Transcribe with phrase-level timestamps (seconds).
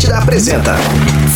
[0.00, 0.76] Atlântida apresenta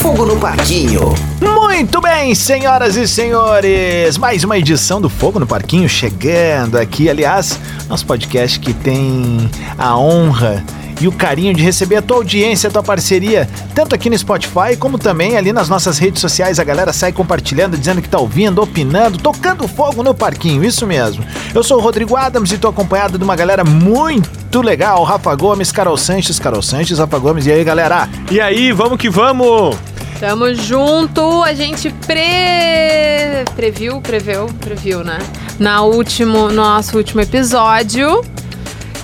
[0.01, 1.15] Fogo no Parquinho.
[1.39, 7.11] Muito bem, senhoras e senhores, mais uma edição do Fogo no Parquinho chegando aqui.
[7.11, 10.65] Aliás, nosso podcast que tem a honra
[11.01, 14.77] e o carinho de receber a tua audiência, a tua parceria, tanto aqui no Spotify
[14.79, 16.59] como também ali nas nossas redes sociais.
[16.59, 21.25] A galera sai compartilhando, dizendo que tá ouvindo, opinando, tocando fogo no parquinho, isso mesmo.
[21.55, 25.73] Eu sou o Rodrigo Adams e tô acompanhado de uma galera muito legal, Rafa Gomes,
[25.73, 27.47] Carol Sanches, Carol Sanches, Rafa Gomes.
[27.47, 28.09] E aí, galera?
[28.31, 29.77] E aí, vamos que vamos!
[30.21, 33.45] Tamo junto, a gente pre...
[33.57, 35.19] previu, preveu, previu, né?
[35.59, 38.25] Na último, no nosso último episódio,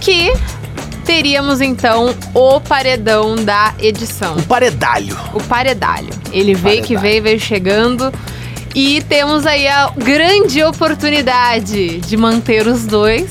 [0.01, 0.33] que
[1.11, 4.37] teríamos então o paredão da edição.
[4.37, 5.19] O paredalho.
[5.35, 6.15] O paredalho.
[6.31, 7.01] Ele veio que Paredalho.
[7.01, 8.13] veio, veio chegando.
[8.77, 13.29] E temos aí a grande oportunidade de manter os dois,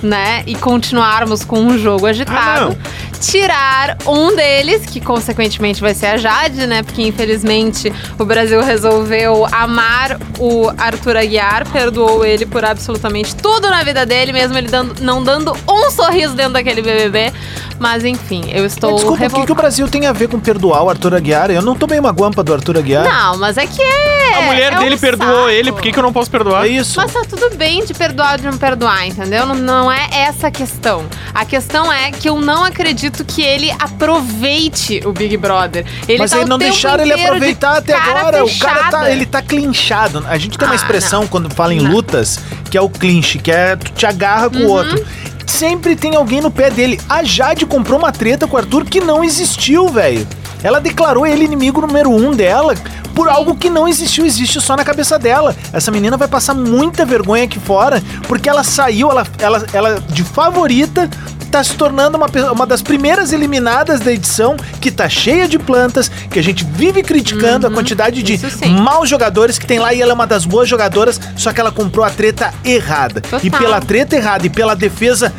[0.00, 0.44] né?
[0.46, 2.78] E continuarmos com um jogo agitado.
[2.80, 6.82] Ah, Tirar um deles, que consequentemente vai ser a Jade, né?
[6.82, 13.82] Porque infelizmente o Brasil resolveu amar o Arthur Aguiar, perdoou ele por absolutamente tudo na
[13.84, 17.32] vida dele, mesmo ele dando- não dando um sorriso dentro daquele BBB.
[17.78, 19.54] Mas enfim, eu estou Mas desculpa, o que, que o.
[19.54, 21.50] Brasil tem a ver com perdoar o Arthur Aguiar?
[21.50, 23.04] Eu não tomei uma guampa do Arthur Aguiar.
[23.04, 24.38] Não, mas é que é.
[24.38, 25.48] A mulher é dele um perdoou saco.
[25.50, 26.64] ele, por que, que eu não posso perdoar?
[26.66, 26.96] É isso.
[27.00, 29.46] Mas tá tudo bem de perdoar ou de não perdoar, entendeu?
[29.46, 31.04] Não, não é essa a questão.
[31.34, 35.84] A questão é que eu não acredito que ele aproveite o Big Brother.
[36.08, 38.44] Ele Mas tá aí não deixaram ele aproveitar até agora.
[38.44, 39.10] O cara tá, fechada.
[39.12, 40.24] ele tá clinchado.
[40.28, 41.90] A gente tem uma Ah, expressão quando fala em Não.
[41.90, 42.38] lutas,
[42.70, 44.70] que é o clinch, que é tu te agarra com o Uhum.
[44.70, 45.04] outro.
[45.46, 46.98] Sempre tem alguém no pé dele.
[47.08, 50.26] A Jade comprou uma treta com o Arthur que não existiu, velho.
[50.62, 52.74] Ela declarou ele inimigo número um dela
[53.14, 55.54] por algo que não existiu, existe só na cabeça dela.
[55.72, 60.24] Essa menina vai passar muita vergonha aqui fora, porque ela saiu, ela, ela, ela de
[60.24, 61.08] favorita,
[61.52, 66.10] tá se tornando uma, uma das primeiras eliminadas da edição, que tá cheia de plantas,
[66.30, 70.12] que a gente vive criticando a quantidade de maus jogadores que tem lá e ela
[70.12, 73.20] é uma das boas jogadoras, só que ela comprou a treta errada.
[73.42, 73.60] E Total.
[73.60, 75.30] pela treta errada e pela defesa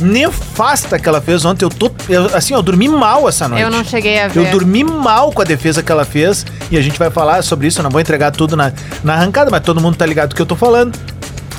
[0.00, 1.90] nefasta que ela fez ontem, eu tô.
[2.08, 3.62] eu- assim, eu dormi mal essa noite.
[3.62, 4.40] Eu não cheguei a ver.
[4.40, 7.66] Eu dormi mal com a defesa que ela fez e a gente vai falar sobre
[7.66, 7.80] isso.
[7.80, 10.42] Eu não vou entregar tudo na, na arrancada, mas todo mundo tá ligado do que
[10.42, 10.98] eu tô falando.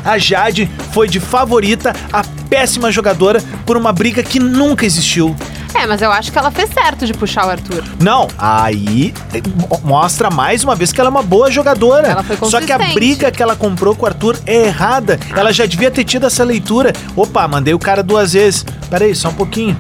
[0.05, 5.35] A Jade foi de favorita a péssima jogadora por uma briga que nunca existiu.
[5.79, 7.83] É, mas eu acho que ela fez certo de puxar o Arthur.
[8.01, 9.13] Não, aí
[9.55, 12.07] mo- mostra mais uma vez que ela é uma boa jogadora.
[12.07, 15.19] Ela foi Só que a briga que ela comprou com o Arthur é errada.
[15.35, 16.93] Ela já devia ter tido essa leitura.
[17.15, 18.65] Opa, mandei o cara duas vezes.
[18.89, 19.77] Peraí, só um pouquinho.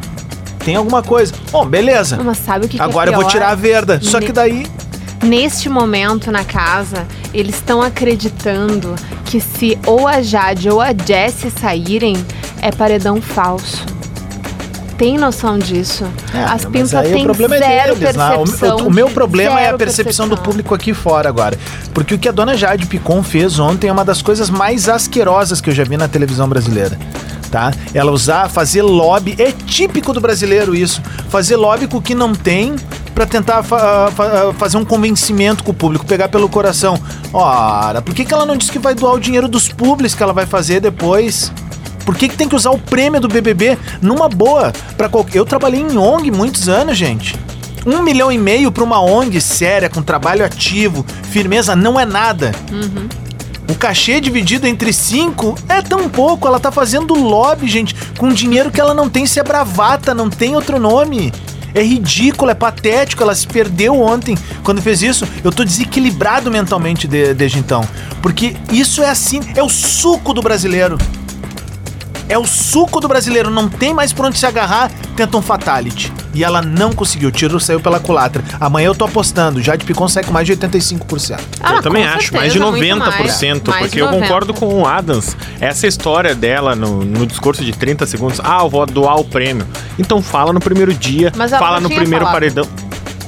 [0.59, 1.33] Tem alguma coisa.
[1.51, 2.19] Bom, beleza.
[2.23, 3.99] Mas sabe o que, que Agora é eu vou tirar a verda.
[4.01, 4.67] Só que daí.
[5.23, 8.93] Neste momento na casa, eles estão acreditando
[9.25, 12.23] que se ou a Jade ou a Jessie saírem,
[12.61, 13.83] é paredão falso.
[14.97, 16.05] Tem noção disso?
[16.33, 18.29] É, As pintas têm problema é zero deles, né?
[18.35, 18.77] O- percepção.
[18.87, 20.43] O, meu problema é a zero percepção do percepção.
[20.51, 21.57] público aqui fora agora.
[21.93, 25.61] Porque o que a dona Jade Picon fez ontem é uma das coisas mais asquerosas
[25.61, 26.97] que eu já vi na televisão brasileira.
[27.51, 27.71] Tá?
[27.93, 31.01] Ela usar, fazer lobby, é típico do brasileiro isso.
[31.29, 32.75] Fazer lobby com o que não tem
[33.15, 36.99] pra tentar fa- fa- fazer um convencimento com o público, pegar pelo coração.
[37.31, 40.21] Ora, por que, que ela não disse que vai doar o dinheiro dos públicos que
[40.21, 41.51] ela vai fazer depois?
[42.07, 44.71] Por que, que tem que usar o prêmio do BBB numa boa?
[44.95, 45.39] Para qualquer...
[45.39, 47.35] Eu trabalhei em ONG muitos anos, gente.
[47.85, 52.53] Um milhão e meio para uma ONG séria, com trabalho ativo, firmeza, não é nada.
[53.69, 56.47] O cachê dividido entre cinco é tão pouco.
[56.47, 59.25] Ela tá fazendo lobby, gente, com dinheiro que ela não tem.
[59.25, 61.33] Se é bravata, não tem outro nome.
[61.75, 63.21] É ridículo, é patético.
[63.21, 65.27] Ela se perdeu ontem quando fez isso.
[65.43, 67.83] Eu tô desequilibrado mentalmente de- desde então.
[68.21, 70.97] Porque isso é assim, é o suco do brasileiro.
[72.29, 76.11] É o suco do brasileiro, não tem mais por onde se agarrar, tenta um fatality.
[76.33, 78.43] E ela não conseguiu, o tiro saiu pela culatra.
[78.59, 81.39] Amanhã eu tô apostando, Jade Picon sai com mais de 85%.
[81.61, 83.31] Ah, eu também acho, certeza, mais de muito 90%, mais.
[83.39, 84.21] Mais porque de eu 90.
[84.27, 85.35] concordo com o Adams.
[85.59, 89.65] Essa história dela no, no discurso de 30 segundos, ah, eu vou doar o prêmio.
[89.97, 92.33] Então fala no primeiro dia, fala no primeiro falado.
[92.33, 92.86] paredão.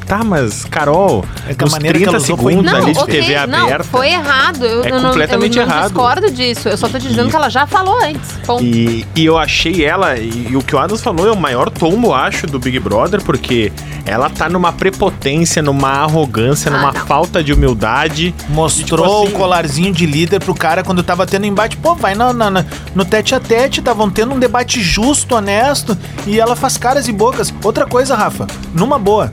[0.09, 2.79] Tá, mas, Carol, É que a nos maneira que 30 ela usou foi segundos Não,
[2.81, 3.83] ali de ok, TV não, aberta.
[3.83, 4.65] foi errado.
[4.65, 5.83] Eu, É eu não, completamente eu não errado.
[5.89, 6.67] discordo disso.
[6.67, 8.31] Eu só tô te dizendo E- que ela já falou antes.
[8.44, 8.63] Ponto.
[8.63, 11.69] E, e eu achei ela, e, e o que o Adams falou é o maior
[11.69, 13.71] tombo, acho, do Big Brother, porque
[14.03, 17.06] ela tá numa prepotência, numa arrogância, Ah, numa não.
[17.06, 18.33] falta de humildade.
[18.50, 21.77] Mostrou E, tipo assim, o colarzinho de líder pro cara quando tava tendo embate.
[21.77, 22.65] Pô, vai na, na- na-
[22.95, 25.95] no tete a tete, estavam tendo um debate justo, honesto,
[26.25, 27.53] e ela faz caras e bocas.
[27.63, 29.31] Outra coisa, Rafa, numa boa.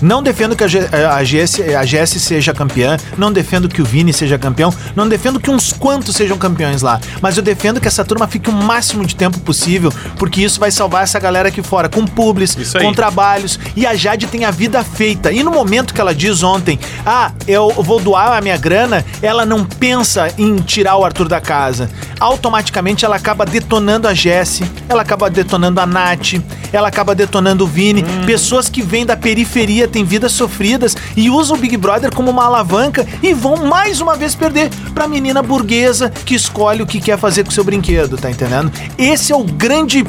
[0.00, 3.84] Não defendo que a, G, a, GS, a GS seja campeã, não defendo que o
[3.84, 7.88] Vini seja campeão, não defendo que uns quantos sejam campeões lá, mas eu defendo que
[7.88, 11.62] essa turma fique o máximo de tempo possível, porque isso vai salvar essa galera aqui
[11.62, 15.32] fora, com publis, com trabalhos, e a Jade tem a vida feita.
[15.32, 19.44] E no momento que ela diz ontem, ah, eu vou doar a minha grana, ela
[19.44, 21.90] não pensa em tirar o Arthur da casa.
[22.20, 26.34] Automaticamente ela acaba detonando a Jessie, ela acaba detonando a Nath,
[26.72, 31.56] ela acaba detonando o Vini, pessoas que vêm da periferia, têm vidas sofridas e usam
[31.56, 36.10] o Big Brother como uma alavanca e vão mais uma vez perder pra menina burguesa
[36.10, 38.72] que escolhe o que quer fazer com seu brinquedo, tá entendendo?
[38.96, 40.04] Esse é o grande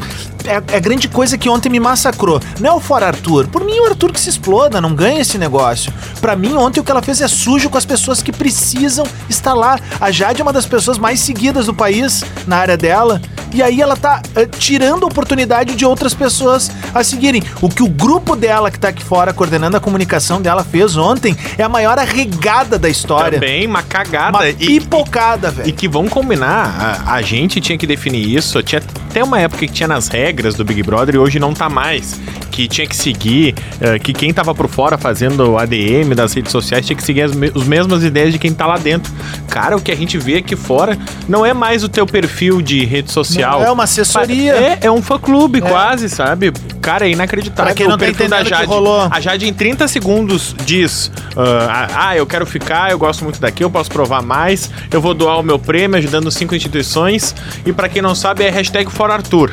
[0.45, 2.39] é, é a grande coisa que ontem me massacrou.
[2.59, 3.47] Não é o fora Arthur.
[3.47, 5.91] Por mim, o Arthur que se exploda, não ganha esse negócio.
[6.21, 9.53] Pra mim, ontem o que ela fez é sujo com as pessoas que precisam estar
[9.53, 9.80] lá.
[10.00, 13.21] A Jade é uma das pessoas mais seguidas do país na área dela.
[13.51, 17.42] E aí ela tá eh, tirando a oportunidade de outras pessoas a seguirem.
[17.62, 21.35] O que o grupo dela, que tá aqui fora, coordenando a comunicação dela, fez ontem
[21.57, 23.39] é a maior arregada da história.
[23.39, 24.38] Também uma cagada.
[24.38, 25.74] Uma E- pipocada, E velho.
[25.74, 28.62] que vamos combinar, a, a gente tinha que definir isso.
[28.62, 31.67] Tinha até uma época que tinha nas regras do Big Brother e hoje não tá
[31.67, 32.21] mais.
[32.59, 36.85] Que tinha que seguir, eh, que quem tava por fora fazendo ADM das redes sociais
[36.85, 39.13] tinha que seguir as, as mesmas ideias de quem tá lá dentro.
[39.50, 42.83] Cara, o que a gente vê aqui fora não é mais o teu perfil de
[42.83, 43.61] rede social.
[43.61, 44.51] Não, é uma assessoria.
[44.51, 46.51] É, é um fã-clube quase, sabe?
[46.81, 47.63] Cara, é inacreditável.
[47.63, 48.65] Pra quem não o tá da entendendo o que Jade.
[48.65, 49.07] rolou.
[49.09, 53.63] A Jade em 30 segundos diz: ah, ah, eu quero ficar, eu gosto muito daqui,
[53.63, 57.33] eu posso provar mais, eu vou doar o meu prêmio ajudando cinco instituições.
[57.65, 59.50] E pra quem não sabe, é hashtag For Arthur.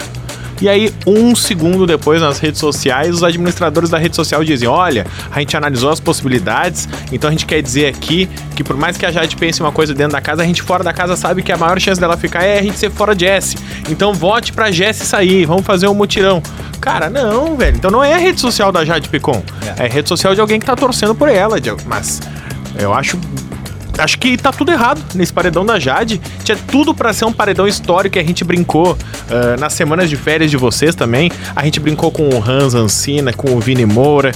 [0.61, 5.07] E aí, um segundo depois, nas redes sociais, os administradores da rede social dizem: Olha,
[5.31, 9.05] a gente analisou as possibilidades, então a gente quer dizer aqui que por mais que
[9.05, 11.53] a Jade pense uma coisa dentro da casa, a gente fora da casa sabe que
[11.53, 13.57] a maior chance dela ficar é a gente ser fora Jesse.
[13.91, 16.43] Então vote pra Jesse sair, vamos fazer um mutirão.
[16.81, 17.77] Cara, não, velho.
[17.77, 19.43] Então não é a rede social da Jade Picon.
[19.79, 21.61] É, a rede social de alguém que tá torcendo por ela.
[21.61, 22.21] de- Mas
[22.79, 23.19] eu acho
[23.99, 26.21] Acho que tá tudo errado nesse paredão da Jade.
[26.45, 28.97] Tinha tudo pra ser um paredão histórico que a gente brincou
[29.31, 31.31] ah, nas semanas de férias de vocês também.
[31.55, 34.33] A gente brincou com o Hans Ancina, com o Vini Moura,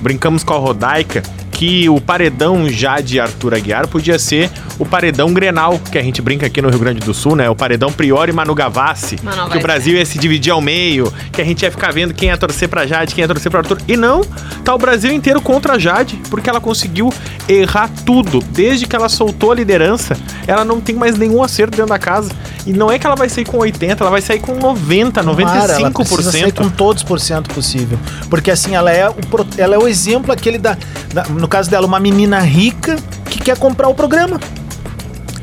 [0.00, 1.22] brincamos com a Rodaica.
[1.66, 6.20] Que o paredão Jade e Arthur Aguiar podia ser o paredão Grenal, que a gente
[6.20, 7.48] brinca aqui no Rio Grande do Sul, né?
[7.48, 9.18] O paredão Priori e Manu Gavassi.
[9.22, 11.90] Mas não Que o Brasil ia se dividir ao meio, que a gente ia ficar
[11.90, 13.78] vendo quem ia torcer pra Jade, quem ia torcer pra Arthur.
[13.88, 14.20] E não,
[14.62, 17.10] tá o Brasil inteiro contra a Jade, porque ela conseguiu
[17.48, 18.40] errar tudo.
[18.50, 22.30] Desde que ela soltou a liderança, ela não tem mais nenhum acerto dentro da casa.
[22.66, 25.72] E não é que ela vai sair com 80, ela vai sair com 90, Tomara,
[25.74, 26.54] ela precisa sair 95%.
[26.54, 27.98] com todos por cento possível.
[28.30, 29.14] Porque assim, ela é o,
[29.58, 30.76] ela é o exemplo aquele da,
[31.12, 32.96] da- No caso dela, uma menina rica
[33.30, 34.40] que quer comprar o programa.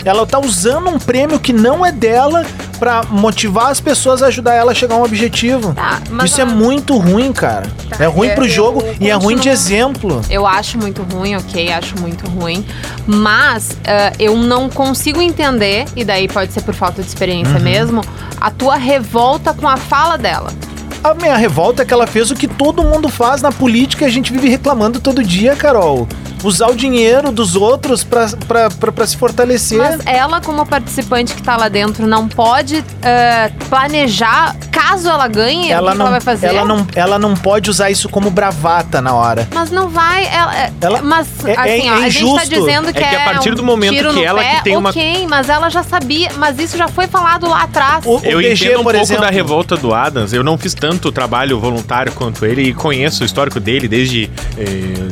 [0.04, 2.46] Ela tá usando um prêmio que não é dela
[2.78, 5.74] pra motivar as pessoas a ajudar ela a chegar a um objetivo.
[5.74, 7.66] Tá, Isso é muito ruim, cara.
[7.88, 10.22] Tá, é ruim é- pro jogo e é ruim de exemplo.
[10.30, 12.66] Eu acho muito ruim, ok, acho muito ruim.
[13.08, 17.64] Mas eh, eu não consigo entender, e daí pode ser por falta de experiência Uhum.
[17.64, 18.02] mesmo,
[18.42, 20.52] a tua revolta com a fala dela.
[21.04, 24.08] A minha revolta é que ela fez o que todo mundo faz na política e
[24.08, 26.08] a gente vive reclamando todo dia, Carol.
[26.44, 28.28] Usar o dinheiro dos outros pra
[29.08, 29.80] se fortalecer.
[29.80, 35.72] Mas ela, como participante que tá lá dentro, não pode eh, planejar caso ela ganhe
[35.72, 36.48] ela o que não, ela vai fazer.
[36.48, 39.48] Ela não, ela não pode usar isso como bravata na hora.
[39.54, 40.26] Mas não vai.
[40.26, 42.50] Ela, é- Ela- mas é- é- assim, ó, é a gente tá injusto.
[42.50, 44.62] dizendo que É é, que a partir um do momento tiro que ela que pé,
[44.62, 46.30] tem uma- Ok, mas ela já sabia.
[46.38, 48.06] Mas isso já foi falado lá atrás.
[48.06, 49.24] O- Eu DG, entendo um por pouco exemplo.
[49.24, 50.34] da revolta do Adams.
[50.34, 54.66] Eu não fiz tanto trabalho voluntário quanto ele e conheço o histórico dele desde, eh,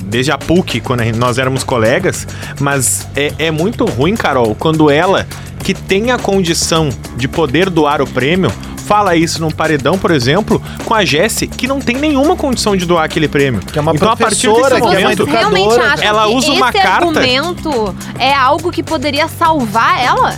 [0.04, 2.28] desde a PUC, quando a gente- nós éramos colegas.
[2.60, 5.28] Mas é, é muito ruim, Carol, quando ela,
[5.64, 8.52] que tem a condição de poder doar o prêmio,
[8.90, 12.88] fala isso num paredão, por exemplo, com a Jessie, que não tem nenhuma condição de
[12.88, 13.60] doar aquele prêmio.
[13.62, 16.34] Que é uma então, a partir desse que é uma momento, realmente acham ela que
[16.34, 20.36] usa uma esse carta- argumento é algo que poderia salvar ela?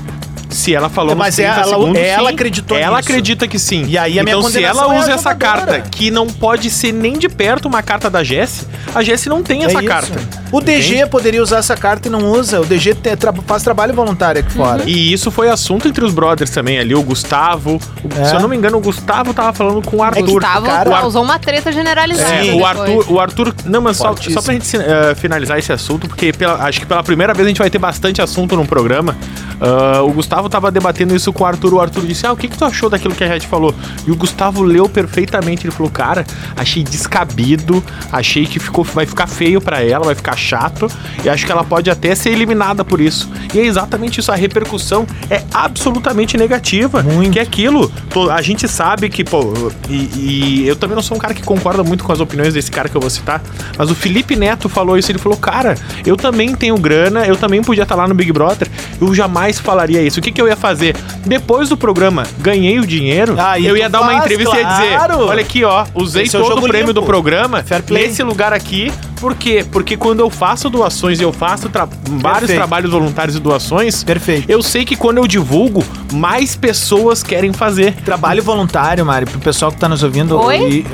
[0.51, 2.34] Se ela falou É, mas nos 30 ela- segundos, ela sim.
[2.36, 3.10] acreditou Ela nisso.
[3.10, 3.86] acredita que sim.
[3.88, 6.70] E aí a minha então, se ela é usa a essa carta, que não pode
[6.70, 9.88] ser nem de perto uma carta da Jessie, a Jessie não tem É essa isso.
[9.88, 10.20] carta.
[10.51, 12.60] O DG poderia usar essa carta e não usa.
[12.60, 14.84] O DG te- tra- faz trabalho voluntário aqui fora.
[14.86, 17.79] E isso foi assunto entre os brothers também ali, o Gustavo.
[18.03, 18.25] o- É.
[18.25, 20.25] Se eu não me engano, o Gustavo tava falando com o Arthur.
[20.25, 22.34] Gustavo cara, o Ar- causou uma treta generalizada.
[22.36, 22.60] É, Sim.
[22.60, 22.65] o.
[22.65, 24.34] Arthur, o Arthur, não, mas só, Fortíssimo.
[24.36, 27.50] só pra gente eh, finalizar esse assunto, porque pela- acho que pela primeira vez a
[27.50, 29.15] gente vai ter bastante assunto no programa.
[29.60, 31.74] Ah, o Gustavo tava debatendo isso com o Arthur.
[31.74, 33.74] O Arthur disse: Ah, o que, que tu achou daquilo que a gente falou?
[34.05, 35.65] E o Gustavo leu perfeitamente.
[35.65, 40.36] Ele falou: Cara, achei descabido, achei que ficou, vai ficar feio pra ela, vai ficar
[40.36, 40.89] chato
[41.24, 43.29] e acho que ela pode até ser eliminada por isso.
[43.53, 47.03] E é exatamente isso, a repercussão é absolutamente negativa.
[47.03, 47.31] Muito.
[47.31, 47.91] Que é aquilo,
[48.31, 49.53] a gente sabe que, pô,
[49.89, 52.69] e, e eu também não sou um cara que concorda muito com as opiniões desse
[52.69, 53.41] cara que eu vou citar,
[53.77, 57.62] mas o Felipe Neto falou isso, ele falou, cara, eu também tenho grana, eu também
[57.62, 58.67] podia estar lá no Big Brother,
[59.00, 60.19] eu jamais falaria isso.
[60.19, 60.95] O que, que eu ia fazer?
[61.25, 64.59] Depois do programa, ganhei o dinheiro, Aí eu tu ia dar uma faz, entrevista e
[64.61, 65.25] ia dizer, claro.
[65.27, 66.93] olha aqui, ó, usei Esse é o todo o prêmio limpo.
[66.93, 68.07] do programa Fair play.
[68.07, 69.63] nesse lugar aqui, por quê?
[69.71, 74.50] Porque quando eu faço doações e eu faço tra- vários trabalhos voluntários e doações, Perfeito.
[74.50, 77.93] eu sei que quando eu divulgo, mais pessoas querem fazer.
[78.03, 80.39] Trabalho voluntário, Mari, pro pessoal que tá nos ouvindo.
[80.39, 80.57] Oi?
[80.69, 80.85] E-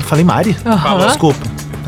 [0.00, 0.56] Falei Mari?
[0.64, 1.06] Aham.
[1.06, 1.38] Desculpa.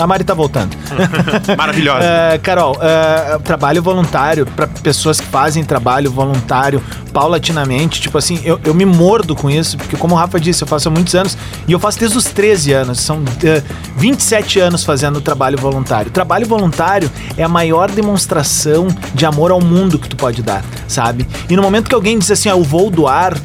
[0.01, 0.77] A Mari tá voltando.
[1.57, 2.01] Maravilhosa.
[2.11, 8.59] É, Carol, é, trabalho voluntário para pessoas que fazem trabalho voluntário paulatinamente, tipo assim, eu,
[8.65, 11.37] eu me mordo com isso, porque como o Rafa disse, eu faço há muitos anos
[11.67, 13.63] e eu faço desde os 13 anos, são é,
[13.97, 16.11] 27 anos fazendo trabalho voluntário.
[16.11, 21.27] Trabalho voluntário é a maior demonstração de amor ao mundo que tu pode dar, sabe?
[21.49, 23.37] E no momento que alguém diz assim, ah, eu vou doar,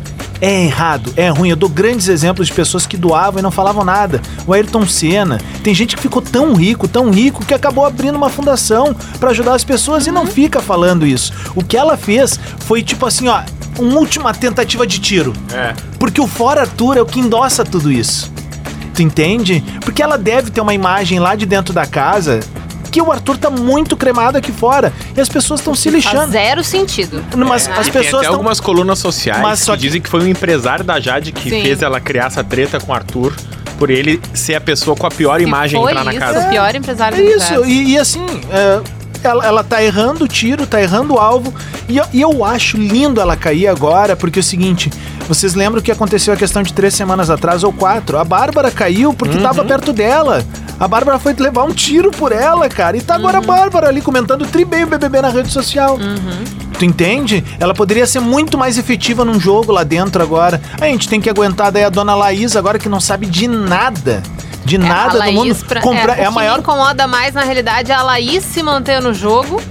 [0.41, 1.49] é errado, é ruim.
[1.49, 4.21] Eu dou grandes exemplos de pessoas que doavam e não falavam nada.
[4.45, 5.39] O Ayrton Senna.
[5.63, 9.55] Tem gente que ficou tão rico, tão rico, que acabou abrindo uma fundação pra ajudar
[9.55, 11.33] as pessoas e não fica falando isso.
[11.55, 13.41] O que ela fez foi tipo assim, ó,
[13.79, 15.33] uma última tentativa de tiro.
[15.53, 15.73] É.
[15.99, 18.31] Porque o Fora Arthur é o que endossa tudo isso.
[18.93, 19.63] Tu entende?
[19.81, 22.39] Porque ela deve ter uma imagem lá de dentro da casa
[22.95, 24.93] que o Arthur tá muito cremado aqui fora.
[25.17, 26.31] E as pessoas estão se Faz lixando.
[26.31, 27.21] zero sentido.
[27.35, 28.33] Mas as É, tem pessoas até estão.
[28.35, 31.49] algumas colunas sociais Mas só que, que- dizem que foi um empresário da Jade que
[31.49, 31.61] Sim.
[31.61, 33.33] fez ela criar essa treta com o Arthur,
[33.77, 36.39] por ele ser a pessoa com a pior Se imagem foi entrar na isso, casa.
[36.47, 38.79] o pior empresário É do isso, e, e assim, é,
[39.21, 41.53] ela, ela tá errando o tiro, tá errando o alvo,
[41.89, 44.89] e eu, e eu acho lindo ela cair agora, porque é o seguinte,
[45.27, 48.17] vocês lembram que aconteceu a questão de três semanas atrás ou quatro?
[48.17, 50.43] A Bárbara caiu porque tava perto dela.
[50.79, 54.01] A Bárbara foi levar um tiro por ela, cara, e tá agora a Bárbara ali
[54.01, 55.97] comentando tri bem o BBB na rede social.
[56.77, 57.43] Tu entende?
[57.59, 60.61] Ela poderia ser muito mais efetiva num jogo lá dentro agora.
[60.79, 64.21] A gente tem que aguentar daí a dona Laís agora que não sabe de nada.
[64.65, 65.55] De nada a do mundo.
[65.67, 68.01] Pra- Comprar- é, é a o que maior me incomoda mais, na realidade, é a
[68.01, 69.61] Laís se manter no jogo.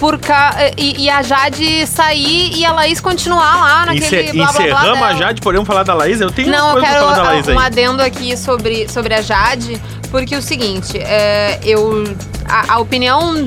[0.00, 0.56] Por ca...
[0.78, 4.62] e, e a Jade sair e a Laís continuar lá naquele Encer- blá blá blá
[4.64, 5.16] encerramos a dela.
[5.18, 6.20] Jade, podemos falar da Laís?
[6.22, 7.54] Eu tenho Não, eu quero falar da Laís aí.
[7.54, 9.80] um adendo aqui sobre, sobre a Jade,
[10.10, 12.02] porque é o seguinte, é, eu.
[12.48, 13.46] A, a opinião.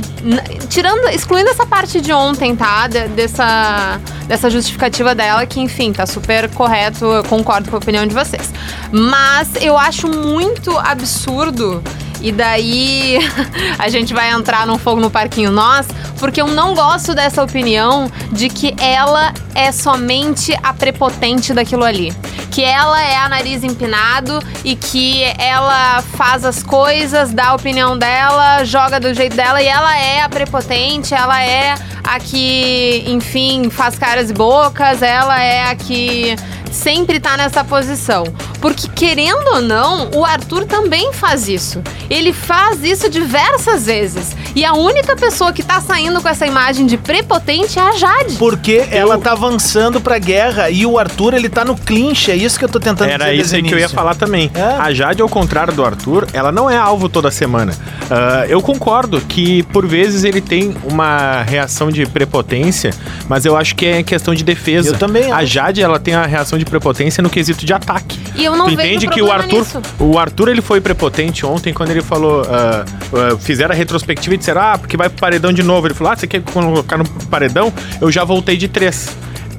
[0.69, 2.87] Tirando, excluindo essa parte de ontem, tá?
[2.87, 8.05] De- dessa, dessa justificativa dela, que, enfim, tá super correto, eu concordo com a opinião
[8.05, 8.53] de vocês.
[8.91, 11.83] Mas eu acho muito absurdo.
[12.23, 13.19] E daí
[13.77, 15.85] a gente vai entrar num fogo no parquinho nós,
[16.17, 22.13] porque eu não gosto dessa opinião de que ela é somente a prepotente daquilo ali.
[22.49, 27.97] Que ela é a nariz empinado e que ela faz as coisas, dá a opinião
[27.97, 33.69] dela, joga do jeito dela e ela é a prepotente, ela é a que, enfim,
[33.69, 36.35] faz caras e bocas, ela é a que
[36.73, 38.23] sempre tá nessa posição.
[38.59, 41.81] Porque, querendo ou não, o Arthur também faz isso.
[42.09, 44.35] Ele faz isso diversas vezes.
[44.55, 48.35] E a única pessoa que tá saindo com essa imagem de prepotente é a Jade.
[48.37, 52.29] Porque ela tá avançando pra guerra e o Arthur, ele tá no clinch.
[52.31, 54.15] É isso que eu tô tentando Era dizer isso desde aí que eu ia falar
[54.15, 54.51] também.
[54.53, 54.61] É.
[54.61, 57.73] A Jade, ao contrário do Arthur, ela não é alvo toda semana.
[58.09, 62.91] Ah, eu concordo que, por vezes, ele tem uma reação de prepotência,
[63.27, 64.89] mas eu acho que é questão de defesa.
[64.89, 65.47] Eu também A acho.
[65.47, 68.19] Jade, ela tem a reação de prepotência no quesito de ataque.
[68.35, 69.81] E eu não tu entende que o Arthur, nisso.
[69.99, 74.37] o Arthur ele foi prepotente ontem quando ele falou, ah, ah, fizeram a retrospectiva e
[74.37, 75.87] disseram, ah, porque vai pro paredão de novo.
[75.87, 77.71] Ele falou, ah, você quer colocar no paredão?
[78.01, 79.09] Eu já voltei de três.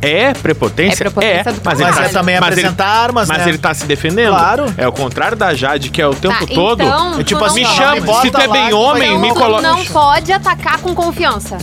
[0.02, 0.94] É prepotência?
[1.04, 3.48] É prepotência do mas ele Mas tá, é também mas ele- apresentar armas, mas né?
[3.48, 4.30] ele tá se defendendo.
[4.34, 4.66] Claro.
[4.76, 6.82] É o contrário da Jade, que é o tempo Tá, todo.
[6.82, 9.62] então, É tipo assim, me chama, se tu é bem homem, me tu coloca.
[9.62, 11.56] não pode atacar com confiança.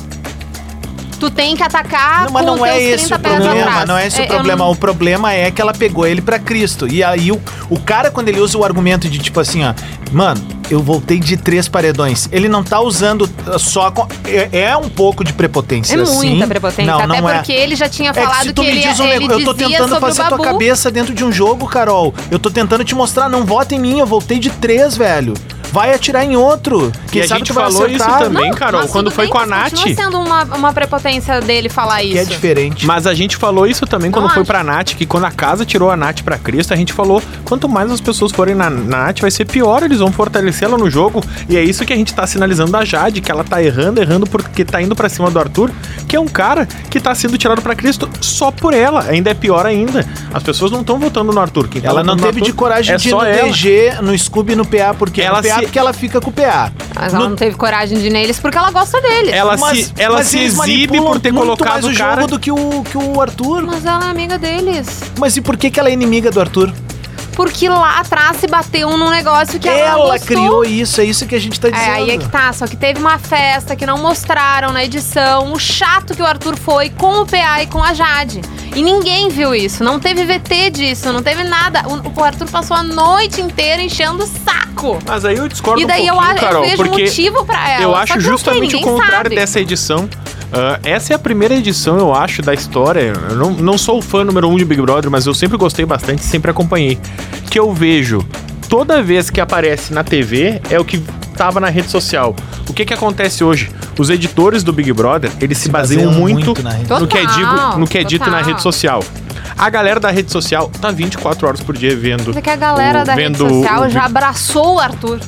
[1.22, 3.88] Tu tem que atacar Não, mas não é esse 30 o problema, atrás.
[3.88, 4.66] não é esse É, o problema.
[4.66, 6.88] não- O problema é que ela pegou ele pra Cristo.
[6.92, 9.72] E aí o, o cara, quando ele usa o argumento de tipo assim, ó,
[10.12, 12.28] mano, eu voltei de três paredões.
[12.32, 13.92] Ele não tá usando só.
[13.92, 15.94] com- é, é um pouco de prepotência.
[15.94, 17.36] É muita prepotência, Não, até não é.
[17.36, 19.20] porque ele já tinha É que falado se que, tu me ele, diz um ele
[19.20, 22.16] negócio, eu tô tentando fazer tua cabeça dentro de um jogo, Carol.
[22.32, 25.36] Eu tô tentando te mostrar, não vota em mim, eu voltei de três, velho.
[25.72, 26.92] Vai atirar em outro.
[27.12, 29.32] Quem E a sabe gente tu vai falou isso também, Não, Carol, quando foi bem,
[29.32, 29.78] com a Nath.
[29.96, 32.14] Sendo uma, uma prepotência dele falar isso.
[32.14, 32.86] Que é diferente.
[32.86, 34.48] Mas a gente falou isso também quando Não foi acho.
[34.52, 37.70] pra Nath, que quando a casa tirou a Nath pra Cristo, a gente falou, quanto
[37.70, 41.24] mais as pessoas forem na Nath, vai ser pior, eles vão fortalecê-la no jogo.
[41.48, 44.28] E é isso que a gente tá sinalizando da Jade, que ela tá errando, errando
[44.28, 45.72] porque tá indo pra cima do Arthur,
[46.08, 49.06] que é um cara que tá sendo tirado pra Cristo só por ela.
[49.08, 50.06] Ainda é pior ainda.
[50.34, 51.68] As pessoas não estão votando no Arthur.
[51.68, 53.48] Quem tá Ela não votando no teve de Arthur coragem é de ir no ela.
[53.50, 56.34] DG, no Scooby e no PA, porque Ela no PA porque ela fica com o
[56.34, 56.72] PA.
[56.96, 59.34] Mas ela No- não teve coragem de ir neles porque ela gosta deles.
[59.34, 61.90] Ela Mas- se, ela mas se eles exibe manipulam por ter muito colocado mais o
[61.92, 62.22] o cara.
[62.22, 63.64] jogo do que o, que o Arthur.
[63.66, 64.88] Mas ela é amiga deles.
[65.20, 66.72] Mas e por que, que ela é inimiga do Arthur?
[67.36, 70.28] Porque lá atrás se bateu num negócio que ela, ela gostou.
[70.28, 71.88] criou isso, é isso que a gente tá dizendo.
[71.90, 75.54] É, aí é que tá, só que teve uma festa que não mostraram na edição,
[75.54, 78.42] o chato que o Arthur foi com o PA e com a Jade.
[78.76, 81.84] E ninguém viu isso, não teve VT disso, não teve nada.
[81.88, 85.00] O, o Arthur passou a noite inteira enchendo o saco.
[85.06, 87.70] Mas aí eu discordo e daí um eu, acho- eu Carol, vejo porque motivo pra
[87.70, 87.84] ela.
[87.84, 89.36] eu acho justamente o contrário sabe.
[89.36, 90.10] dessa edição.
[90.54, 93.14] Ah, essa é a primeira edição, eu acho, da história.
[93.30, 95.86] Eu não, não sou o fã número um de Big Brother, mas eu sempre gostei
[95.86, 97.00] bastante, sempre acompanhei.
[97.50, 98.26] Que eu vejo
[98.68, 100.98] toda vez que aparece na TV é o que
[101.36, 102.36] tava na rede social.
[102.70, 103.72] O que que acontece hoje?
[103.98, 107.18] Os editores do Big Brother, eles se, baseiam, baseiam muito, muito na rede no que
[107.18, 109.04] é digo, no que é dito na rede social.
[109.58, 112.36] A galera da rede social tá 24 horas por dia vendo.
[112.38, 115.20] É que a galera o- da rede vendo social o já abraçou o Arthur.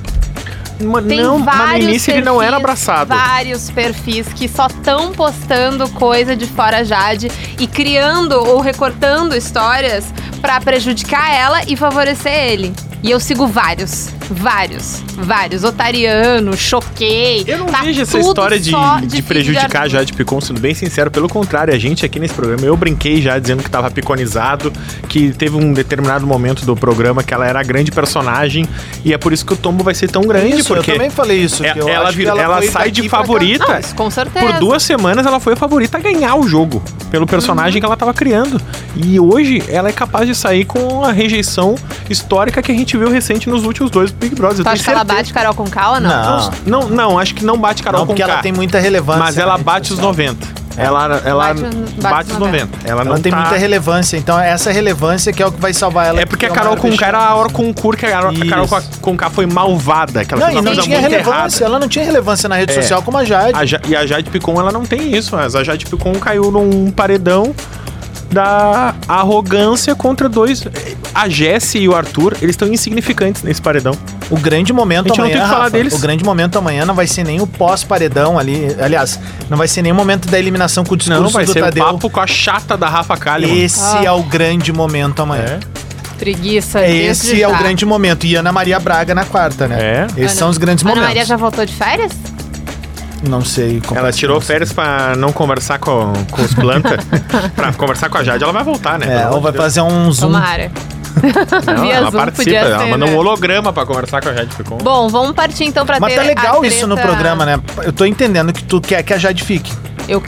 [1.07, 3.07] Tem não, mas no início ele não era perfis, abraçado.
[3.09, 10.05] Vários perfis que só estão postando coisa de fora Jade e criando ou recortando histórias
[10.41, 12.73] pra prejudicar ela e favorecer ele.
[13.01, 15.63] E eu sigo vários, vários, vários.
[15.63, 17.43] Otariano, choquei.
[17.47, 19.89] Eu não tá vejo essa tudo história de, de, filho prejudicar a Arthur.
[19.89, 21.09] Jade Picon, sendo bem sincero.
[21.11, 24.71] Pelo contrário, a gente aqui nesse programa, eu brinquei já dizendo que tava piconizado,
[25.09, 28.67] que teve um determinado momento do programa que ela era a grande personagem,
[29.03, 31.09] e é por isso que o tombo vai ser tão grande, Isso, porque eu também
[31.09, 31.63] falei isso.
[31.65, 33.65] é- que eu ela, acho que vira- ela foi sai de favorita.
[33.67, 34.45] Não, isso com certeza.
[34.45, 37.79] Por duas semanas ela foi a favorita a ganhar o jogo, pelo personagem Uhum.
[37.79, 38.59] que ela tava criando.
[38.95, 41.75] E hoje ela é capaz de sair com a rejeição
[42.09, 44.59] histórica que a gente viu recente nos últimos dois Big Brothers.
[44.59, 46.09] Eu Tu acha que ela bate Carol com K ou não?
[46.09, 46.51] Não.
[46.65, 48.31] Não, não, acho que não bate Carol Não, com porque K.
[48.31, 49.23] ela tem muita relevância.
[49.23, 50.07] Mas ela rede bate os social.
[50.11, 50.63] 90.
[50.75, 52.67] Ela, ela Bate- bate, bate os os 90.
[52.83, 55.61] Ela, Ela não tem tá- muita relevância, então é essa relevância que é o que
[55.61, 56.19] vai salvar ela.
[56.19, 58.45] É porque a o Carol com K era a hora concurso que a Carol, a
[58.49, 58.99] Carol Isso.
[58.99, 60.25] com K foi malvada.
[60.25, 61.57] Que ela Não, fez uma não coisa tinha muito relevância.
[61.57, 61.65] errada.
[61.65, 62.81] Ela não tinha relevância na rede É.
[62.81, 63.51] social como a Jade.
[63.55, 66.49] A Ja- e a Jade Picon, ela não tem isso, mas a Jade Picon caiu
[66.49, 67.53] num paredão
[68.33, 70.63] da arrogância contra dois.
[71.13, 73.93] A Jessie e o Arthur, eles estão insignificantes nesse paredão.
[74.29, 75.93] O grande momento A gente não amanhã, tem que falar Rafa, deles.
[75.93, 78.75] o grande momento amanhã não vai ser nem o pós-paredão ali.
[78.81, 81.53] Aliás, não vai ser nem o momento da eliminação com o discurso Não, vai do
[81.53, 81.83] ser Tadeu.
[81.83, 83.61] o papo com a chata da Rafa Kalimann.
[83.61, 84.03] Esse Ah.
[84.05, 85.59] é o grande momento amanhã.
[86.17, 86.85] Preguiça.
[86.87, 88.25] Esse desde é o grande momento.
[88.25, 89.77] E Ana Maria Braga na quarta, né?
[89.79, 90.05] É.
[90.11, 91.09] Esses Ana- são os grandes Ana momentos.
[91.09, 92.11] Maria já voltou de férias?
[93.27, 93.99] Não sei como.
[93.99, 96.97] Ela tirou férias pra não conversar com, com os planta.
[97.55, 99.23] pra conversar com a Jade, ela vai voltar, né?
[99.23, 100.27] É, ou vai fazer um zoom.
[100.27, 100.71] Tomara.
[101.65, 103.11] Não, ela Zoom participa, podia ela ser, manda né?
[103.11, 104.77] um holograma pra conversar com a Jade Picon.
[104.79, 107.59] Bom, vamos partir então pra Mas ter tá a legal isso no programa, né?
[107.83, 109.71] Eu tô entendendo que tu quer que a Jade fique.
[110.07, 110.21] Eu,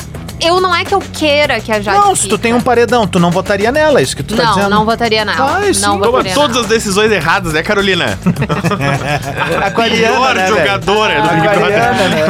[0.46, 2.38] eu não é que eu queira que a Jade não, se tu fica.
[2.44, 4.70] tem um paredão, tu não votaria nela, é isso que tu tá Não, dizendo.
[4.70, 5.62] não votaria nela.
[5.74, 5.82] Sim.
[5.82, 8.18] não Toma votaria todas as decisões erradas, né, Carolina?
[9.66, 11.70] Aquariana, Pior né, jogadora do Big Brother.
[11.70, 12.26] Né?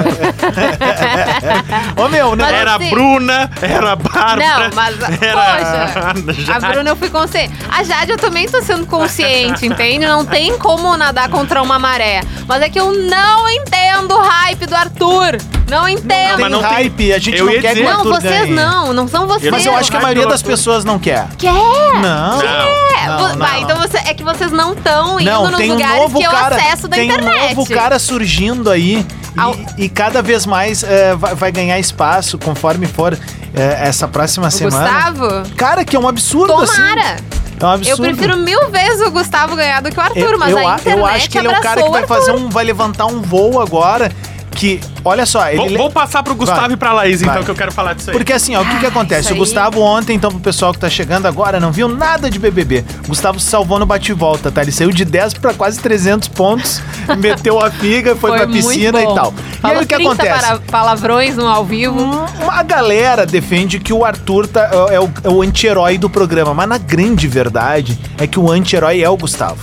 [2.03, 2.43] Ô, meu, né?
[2.45, 4.69] Mas Era a assim- Bruna, era a Bárbara.
[4.69, 7.53] Não, mas, era poxa, a Bruna eu fui consciente.
[7.69, 10.05] A Jade eu também tô sendo consciente, entende?
[10.05, 12.21] Não tem como nadar contra uma maré.
[12.47, 15.37] Mas é que eu não entendo o hype do Arthur.
[15.69, 16.35] Não entendo.
[16.35, 18.21] tem mas não tem- hype, a gente Eu não quer que dizer- o Não, Arthur
[18.29, 18.53] vocês ganhe.
[18.53, 19.51] não, não são vocês.
[19.51, 21.27] Mas eu acho que a maioria das pessoas não quer.
[21.37, 21.51] Quer?
[21.53, 22.41] Não.
[22.41, 23.37] É, Não, não.
[23.37, 26.19] vai, então você, é que vocês não estão indo Não, nos tem um lugares novo
[26.19, 27.53] que eu cara, acesso da tem internet.
[27.53, 29.05] um novo cara surgindo aí
[29.37, 33.17] Ao- e, e cada vez mais é, vai, vai ganhar espaço conforme for
[33.53, 34.87] é, essa próxima O semana.
[35.11, 35.55] Gustavo?
[35.55, 36.65] Cara, que é um absurdo Tomara.
[36.65, 37.23] assim.
[37.59, 38.05] É um absurdo.
[38.05, 40.61] Eu prefiro mil vezes o Gustavo ganhar do que o Arthur, Eu, mas eu, a
[40.75, 42.49] internet eu acho que ele é o cara que abraçou vai fazer um.
[42.49, 44.11] vai levantar um voo agora.
[44.55, 45.57] Que, olha só, ele.
[45.57, 46.71] Vou, le- vou passar pro Gustavo Vai.
[46.71, 47.43] e pra Laís, então, Vai.
[47.43, 48.15] que eu quero falar disso aí.
[48.15, 49.21] Porque assim, ó, o que que acontece?
[49.25, 49.37] isso O.
[49.37, 52.85] Gustavo ontem, então, pro pessoal que tá chegando agora, não viu nada de BBB.
[53.03, 54.61] O Gustavo se salvou no bate-volta, tá?
[54.61, 56.81] Ele saiu de 10 pra quase 300 pontos,
[57.19, 59.11] meteu a figa, foi, pra muito piscina bom.
[59.11, 59.33] e tal.
[59.61, 60.39] Falou e aí o que 30 acontece?
[60.47, 61.99] para- palavrões no ao vivo.
[62.41, 66.69] Uma galera defende que o Arthur tá- é, o, é o anti-herói do programa, mas
[66.69, 69.57] na grande verdade é que o anti-herói é o Gustavo.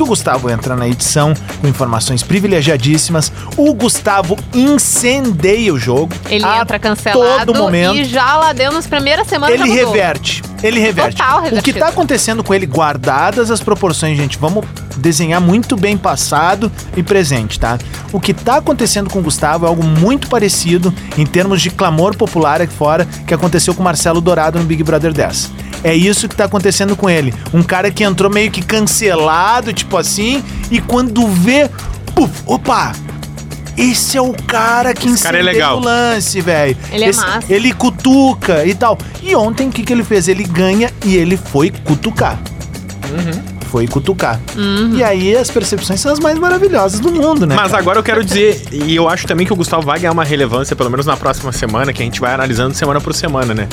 [0.00, 6.14] Porque o Gustavo entra na edição com informações privilegiadíssimas, o Gustavo incendeia o jogo.
[6.30, 7.96] Ele entra cancelado todo momento.
[7.96, 10.42] e já lá dentro nas primeiras semanas Ele reverte.
[10.62, 11.16] Ele reverte.
[11.16, 14.64] Total o que tá acontecendo com ele, guardadas as proporções, gente, vamos
[14.96, 17.78] desenhar muito bem passado e presente, tá?
[18.12, 22.16] O que tá acontecendo com o Gustavo é algo muito parecido em termos de clamor
[22.16, 25.50] popular aqui fora que aconteceu com o Marcelo Dourado no Big Brother 10.
[25.82, 27.32] É isso que tá acontecendo com ele.
[27.54, 31.70] Um cara que entrou meio que cancelado, tipo assim, e quando vê,
[32.14, 32.92] puf, opa,
[33.80, 35.78] esse é o cara que Esse cara é legal.
[35.78, 36.76] o lance, velho.
[36.92, 37.40] Ele é Esse- massa.
[37.52, 38.98] Ele cutuca e tal.
[39.22, 40.28] E ontem o que, que ele fez?
[40.28, 42.38] Ele ganha e ele foi cutucar.
[43.70, 44.40] foi cutucar.
[44.96, 47.54] E aí as percepções são as mais maravilhosas do mundo, né?
[47.54, 47.80] Mas cara?
[47.82, 50.74] agora eu quero dizer, e eu acho também que o Gustavo vai ganhar uma relevância,
[50.74, 53.68] pelo menos na próxima semana, que a gente vai analisando semana por semana, né?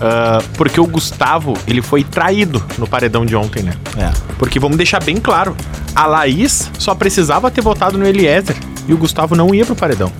[0.00, 3.74] Ah, porque o Gustavo, ele foi traído no paredão de ontem, né?
[3.98, 4.10] É.
[4.38, 5.54] Porque vamos deixar bem claro,
[5.94, 8.56] a Laís só precisava ter votado no Eliezer
[8.88, 10.12] e o Gustavo não ia pro paredão.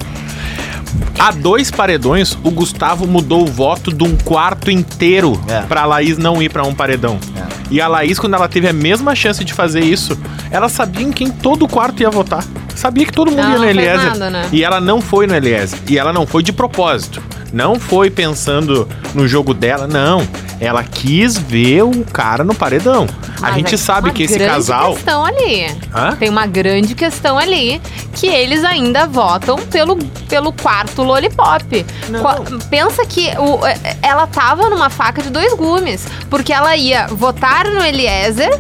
[1.19, 5.61] Há dois paredões, o Gustavo mudou o voto de um quarto inteiro É.
[5.63, 7.19] pra Laís não ir pra um paredão.
[7.37, 7.43] É.
[7.71, 10.19] E a Laís, quando ela teve a mesma chance de fazer isso,
[10.51, 12.45] ela sabia em quem todo o quarto ia votar.
[12.75, 13.97] Sabia que todo mundo Ela ia no Eliezer.
[14.11, 14.49] nada, né?
[14.53, 15.79] E ela não foi no Eliezer.
[15.89, 17.23] E ela não foi de propósito.
[17.53, 20.27] Não foi pensando no jogo dela, não.
[20.59, 23.07] Ela quis ver o cara no paredão.
[23.37, 24.95] a Mas gente é sabe uma que esse casal.
[24.95, 25.67] questão ali.
[25.95, 26.17] Hã?
[26.17, 27.81] Tem uma grande questão ali
[28.15, 29.97] que eles ainda votam pelo,
[30.29, 31.85] pelo quarto lollipop.
[32.23, 33.61] Qua- Pensa que o-
[34.01, 36.07] ela tava numa faca de dois gumes.
[36.31, 38.51] Porque ela ia votar no Eliezer.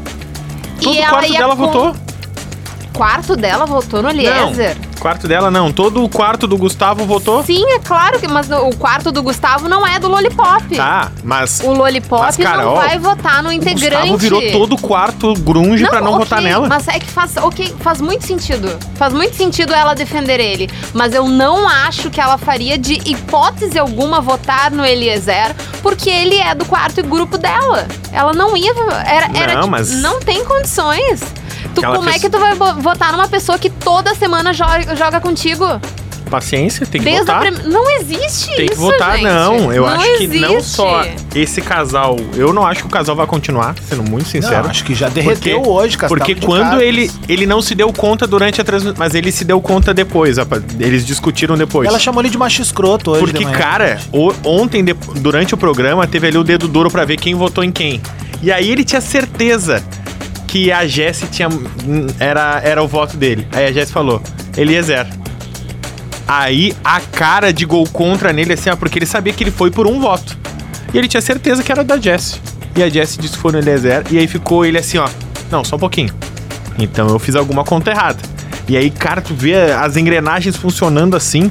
[0.83, 1.97] Todo e o ela quarto ia dela com- votou.
[2.95, 4.77] Quarto dela votou no Eliezer.
[4.77, 5.73] Não, quarto dela não.
[5.73, 7.43] Todo o quarto do Gustavo votou.
[7.43, 10.77] Sim, é claro que, mas o quarto do Gustavo não é do Lollipop.
[10.77, 11.61] Tá, mas.
[11.65, 14.11] O Lollipop Mas, não vai votar no O integrante.
[14.11, 16.69] Gustavo virou todo o quarto grunge pra não ok, votar nela.
[16.69, 18.79] Mas é que faz, ok, faz muito sentido.
[18.97, 20.71] Faz muito sentido ela defender ele.
[20.93, 26.37] Mas eu não acho que ela faria de hipótese alguma votar no Eliezer, porque ele
[26.37, 27.87] é do quarto grupo dela.
[28.13, 28.73] Ela não ia.
[29.07, 31.21] Era, era Não, tipo, mas- não tem condições.
[31.75, 34.95] Tu, Que como é que tu vai vo- votar numa pessoa que toda semana joga,
[34.97, 35.65] joga contigo?
[36.31, 37.41] Paciência, tem que Desde votar.
[37.43, 37.69] prim...
[37.71, 39.25] Não existe Tem que isso, votar, gente.
[39.27, 39.71] não.
[39.71, 40.71] Eu acho que não existe.
[40.77, 42.17] só esse casal.
[42.35, 44.63] Eu não acho que o casal vai continuar, sendo muito sincero.
[44.63, 47.93] Não, acho que já derreteu Porque- hoje, Castelo Porque quando ele, ele não se deu
[47.93, 50.63] conta durante a transmissão, mas ele se deu conta depois, rapaz.
[50.81, 51.87] eles discutiram depois.
[51.87, 53.21] Ela chamou ele de macho escroto hoje.
[53.21, 53.59] Porque, de manhã.
[53.59, 57.35] cara, o- ontem, de- durante o programa, teve ali o dedo duro pra ver quem
[57.35, 58.01] votou em quem.
[58.43, 59.83] E aí ele tinha certeza
[60.53, 61.49] que a Jessie tinha.
[62.21, 63.49] Era, era o voto dele.
[63.53, 64.21] Aí a Jessie falou:
[64.55, 65.07] Eliezer.
[66.29, 69.71] Aí a cara de gol contra nele, assim, ó, porque ele sabia que ele foi
[69.71, 70.39] por um voto.
[70.93, 72.39] E ele tinha certeza que era da Jessie.
[72.77, 74.05] E a Jessie disse que foi no Eliezer.
[74.11, 75.09] E aí ficou ele assim, ó.
[75.51, 76.13] Não, só um pouquinho.
[76.79, 78.19] Então eu fiz alguma conta errada.
[78.69, 81.51] E aí, cara, tu vê as engrenagens funcionando assim.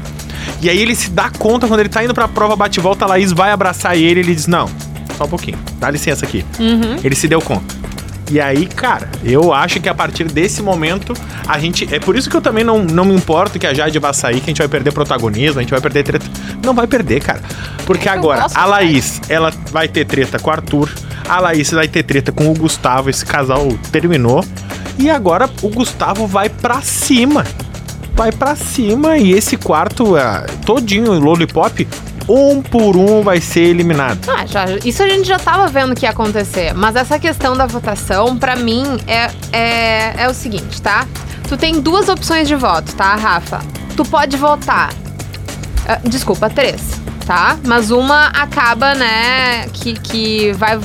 [0.62, 3.32] E aí ele se dá conta quando ele tá indo pra prova bate-volta, a Laís
[3.32, 4.70] vai abraçar ele ele diz: Não,
[5.18, 6.46] só um pouquinho, dá licença aqui.
[7.04, 7.82] Ele se deu conta.
[8.32, 11.14] E aí, cara, eu acho que a partir desse momento,
[11.46, 11.94] a gente.
[11.94, 14.40] É por isso que eu também não, não me importo que a Jade vá sair,
[14.40, 16.26] que a gente vai perder protagonismo, a gente vai perder treta.
[16.64, 17.42] Não vai perder, cara.
[17.86, 20.90] Porque que eu agora, a Laís, ela vai ter treta com o Arthur.
[21.28, 23.10] A Laís vai ter treta com o Gustavo.
[23.10, 24.46] Esse casal terminou.
[24.98, 27.46] E agora o Gustavo vai pra cima.
[28.14, 31.86] Vai pra cima e esse quarto, ah, todinho, Lollipop,
[32.28, 34.30] um por um vai ser eliminado.
[34.30, 36.74] Ah, já, isso a gente já tava vendo que ia acontecer.
[36.74, 41.08] Mas essa questão da votação, pra mim, é, é, é o seguinte, tá?
[41.48, 43.60] Tu tem duas opções de voto, tá, Rafa?
[43.96, 44.94] Tu pode votar.
[45.88, 46.82] ah, desculpa, três,
[47.26, 47.58] tá?
[47.66, 50.80] Mas uma acaba, né, que, que vai.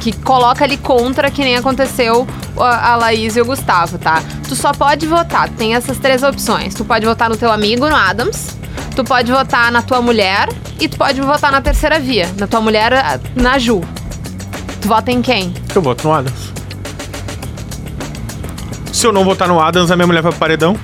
[0.00, 2.26] Que coloca ali contra, que nem aconteceu
[2.58, 4.22] a a Laís e o Gustavo, tá?
[4.48, 6.74] Tu só pode votar, tem essas três opções.
[6.74, 8.58] Tu pode votar no teu amigo, no Adams.
[9.00, 10.46] Tu pode votar na tua mulher
[10.78, 13.80] e tu pode votar na terceira via, na tua mulher, ah, na Ju.
[14.78, 15.54] Tu vota em quem?
[15.74, 16.52] Eu voto no Adams.
[18.92, 20.76] Se eu não votar no Adams, a minha mulher vai pro paredão.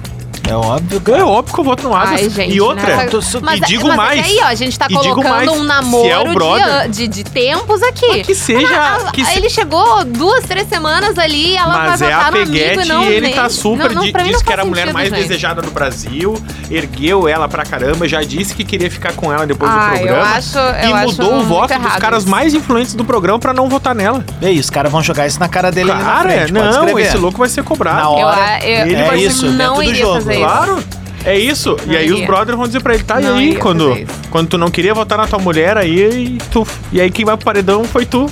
[0.49, 2.21] É óbvio, É óbvio que eu voto no Adams.
[2.23, 2.55] Ai, gente.
[2.55, 3.07] e outra, né?
[3.07, 4.21] tu- Mas e é- digo mas mais.
[4.21, 6.89] É que aí, ó, a gente tá colocando mais, um é namoro de brother- an-
[6.91, 8.23] de, de tempos aqui.
[8.23, 8.69] que seja-
[9.07, 12.29] Ah, que ah, se- Ele chegou duas, três semanas ali, ela mas vai é votar
[12.29, 13.89] a no amigo Peguete e não e ele nem- tá super.
[13.89, 15.23] Não, não, di- pra mim disse não que era a mulher sentido, mais gente.
[15.23, 16.35] desejada do Brasil,
[16.71, 19.99] ergueu ela pra caramba, já disse que queria ficar com ela depois Ah, do eu
[19.99, 20.31] programa.
[20.37, 23.53] acho- eu e acho mudou o voto dos errado caras mais influentes do programa pra
[23.53, 24.25] não votar nela.
[24.41, 26.53] E aí, os caras vão jogar isso na cara dele Cara, frente.
[26.53, 27.03] não, escrever.
[27.07, 27.97] esse louco vai ser cobrado.
[27.97, 28.59] Na Eu, hora.
[28.65, 30.79] eu, Ele eu vai ser isso, não dentro do iria fazer Claro.
[31.25, 31.77] É isso.
[31.85, 32.15] e Não aí iria.
[32.21, 33.97] os brothers vão dizer pra ele, tá, e Não aí, quando,
[34.31, 36.67] quando tu não queria votar na tua mulher, aí tu.
[36.93, 38.31] E aí quem vai pro paredão foi tu.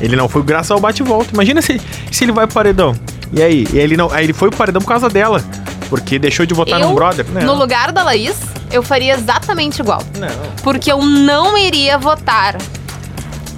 [0.00, 1.30] Ele não foi graças ao bate-volta.
[1.32, 1.80] Imagina se,
[2.12, 2.94] se ele vai pro paredão.
[3.32, 3.66] E aí?
[3.72, 4.10] E ele não.
[4.12, 5.42] Aí ele foi pro paredão por causa dela.
[5.88, 7.24] Porque deixou de votar Eu, num brother?
[7.32, 7.42] Não.
[7.42, 8.36] no lugar da Laís,
[8.72, 10.02] eu faria exatamente igual.
[10.18, 10.28] Não.
[10.62, 12.56] Porque eu não iria votar.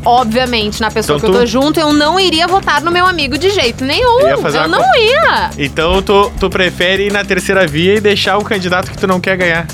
[0.05, 3.07] Obviamente, na pessoa Então que eu tô tu- junto, eu não iria votar no meu
[3.07, 4.21] amigo de jeito nenhum.
[4.21, 5.51] Eu não co- ia.
[5.59, 9.21] Então tu, tu prefere ir na terceira via e deixar o candidato que tu não
[9.21, 9.67] quer ganhar.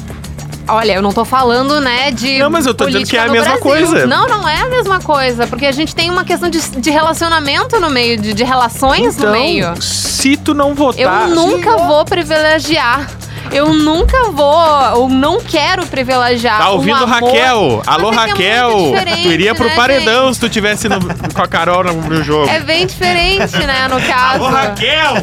[0.67, 2.39] Olha, eu não tô falando, né, de.
[2.39, 3.61] Não, mas eu tô dizendo que é a mesma Brasil.
[3.63, 4.07] coisa.
[4.07, 5.47] Não, não é a mesma coisa.
[5.47, 9.27] Porque a gente tem uma questão de, de relacionamento no meio, de, de relações Então,
[9.31, 9.75] no meio.
[9.83, 11.29] se tu não votar.
[11.29, 13.11] Eu nunca vou privilegiar.
[13.53, 17.83] Eu nunca vou, ou não quero privilegiar Tá um ouvindo amor, Raquel?
[17.87, 18.21] Alô, é que é
[18.61, 18.91] Raquel!
[18.93, 20.99] diferente, tu iria pro né, paredão se tu tivesse no-
[21.33, 22.49] com a Carol no, no jogo.
[22.49, 24.45] É bem diferente, né, no caso.
[24.45, 25.15] Alô, Raquel!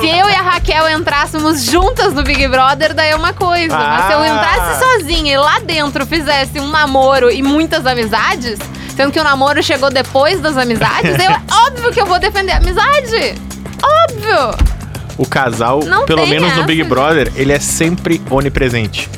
[0.00, 3.76] Se eu e a Raquel entrássemos juntas no Big Brother, daí é uma coisa.
[3.76, 4.28] Mas se eu Ah.
[4.28, 8.58] entrasse sozinha e lá dentro fizesse um namoro e muitas amizades,
[8.96, 12.56] sendo que o namoro chegou depois das amizades, eu, óbvio que eu vou defender a
[12.56, 13.34] amizade.
[13.82, 14.75] Óbvio!
[15.18, 16.88] O casal, Não pelo menos no essa, Big gente.
[16.88, 19.08] Brother, ele é sempre onipresente.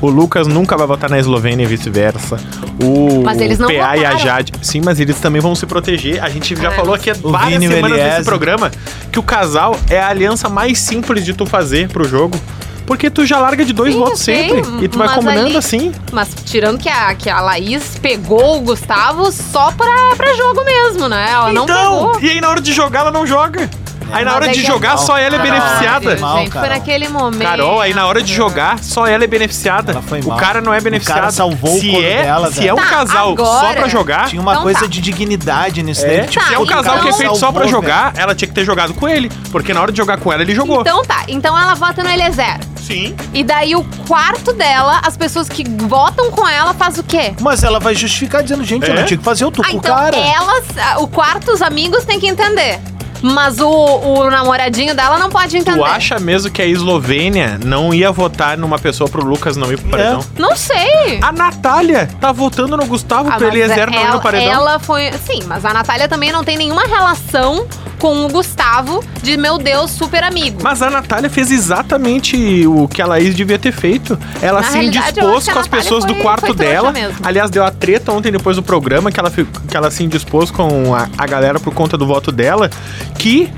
[0.00, 2.36] O Lucas nunca vai votar na Eslovênia e vice-versa.
[2.82, 4.18] O Mas eles não PA e a votaram.
[4.18, 4.52] Jade.
[4.62, 6.22] Sim, mas eles também vão se proteger.
[6.24, 6.74] A gente já É.
[6.74, 8.70] falou aqui há O várias Vini semanas nesse programa
[9.12, 12.36] que o casal é a aliança mais simples de tu fazer pro jogo.
[12.84, 14.84] Porque tu já larga de dois Sim, votos ok, sempre.
[14.84, 15.92] E tu vai combinando ali- assim.
[16.10, 21.08] Mas tirando que a, que a Laís pegou o Gustavo só pra, pra jogo mesmo,
[21.08, 21.28] né?
[21.30, 22.20] Ela não então, pegou.
[22.20, 23.70] e aí na hora de jogar ela não joga.
[24.12, 26.16] Aí na hora é de jogar é só ela é beneficiada.
[26.16, 27.42] Mal, gente, foi naquele momento.
[27.42, 29.92] Carol, aí na hora de jogar, só ela é beneficiada.
[29.92, 31.16] Ela foi o cara não é O beneficiado.
[31.18, 32.68] cara salvou o se couro é, dela, Se velho.
[32.70, 34.86] é um Tá, casal só agora- pra jogar, Tinha uma Então coisa tá.
[34.86, 36.26] de dignidade nisso é, daí.
[36.28, 38.34] Tipo, se é um Tá, casal que é então- feito só pra Salvou, jogar, ela
[38.34, 39.30] tinha que ter jogado com ele.
[39.50, 40.80] Porque na hora de jogar com ela, ele jogou.
[40.80, 42.58] Então tá, então ela vota no Eliezer.
[42.76, 43.14] Sim.
[43.32, 47.32] E daí o quarto dela, as pessoas que votam com ela faz o quê?
[47.40, 48.98] Mas ela vai justificar dizendo, gente, eu É?
[48.98, 50.16] não tinha que fazer, eu tô Ah, com o então cara.
[50.16, 52.80] elas, ah, o quarto, os amigos têm que entender.
[53.22, 55.78] Mas o, o namoradinho dela não pode entender.
[55.78, 59.78] Tu acha mesmo que a Eslovênia não ia votar numa pessoa pro Lucas não ir
[59.78, 60.24] pro paredão?
[60.38, 61.20] Não sei.
[61.22, 64.52] A Natália tá votando no Gustavo Ah, pro mas Eliezer não ir no paredão.
[64.52, 65.12] ela foi.
[65.24, 67.66] Sim, mas a Natália também não tem nenhuma relação
[68.02, 70.58] com o Gustavo de meu Deus, super amigo.
[70.60, 74.18] Mas a Natália fez exatamente o que a Laís devia ter feito.
[74.42, 76.90] Ela Na se indispôs com as pessoas do foi- quarto foi trouxa dela.
[76.90, 77.16] mesmo.
[77.22, 80.92] Aliás, deu a treta ontem depois do programa que ela, que ela se indispôs com
[80.92, 82.68] a, a galera por conta do voto dela.
[83.16, 83.48] Que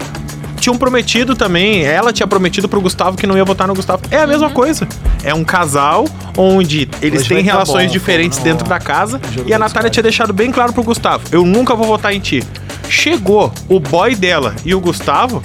[0.61, 4.02] tinham prometido também, ela tinha prometido pro Gustavo que não ia votar no Gustavo.
[4.11, 4.87] É a mesma coisa.
[5.22, 6.04] É um casal
[6.37, 9.18] onde eles Hoje têm tá relações bom, diferentes no dentro da casa.
[9.46, 12.44] E a Natália tinha deixado bem claro pro Gustavo: eu nunca vou votar em ti.
[12.88, 15.42] Chegou o boy dela e o Gustavo.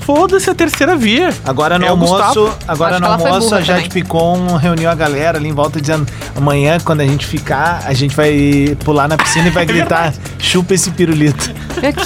[0.00, 1.32] Foda-se a terceira via.
[1.46, 2.54] Agora no É o almoço, Gustavo.
[2.68, 4.02] agora no almoço a Jade também.
[4.02, 8.14] Picon reuniu a galera ali em volta dizendo: amanhã, quando a gente ficar, a gente
[8.14, 11.50] vai pular na piscina e vai gritar: chupa esse pirulito.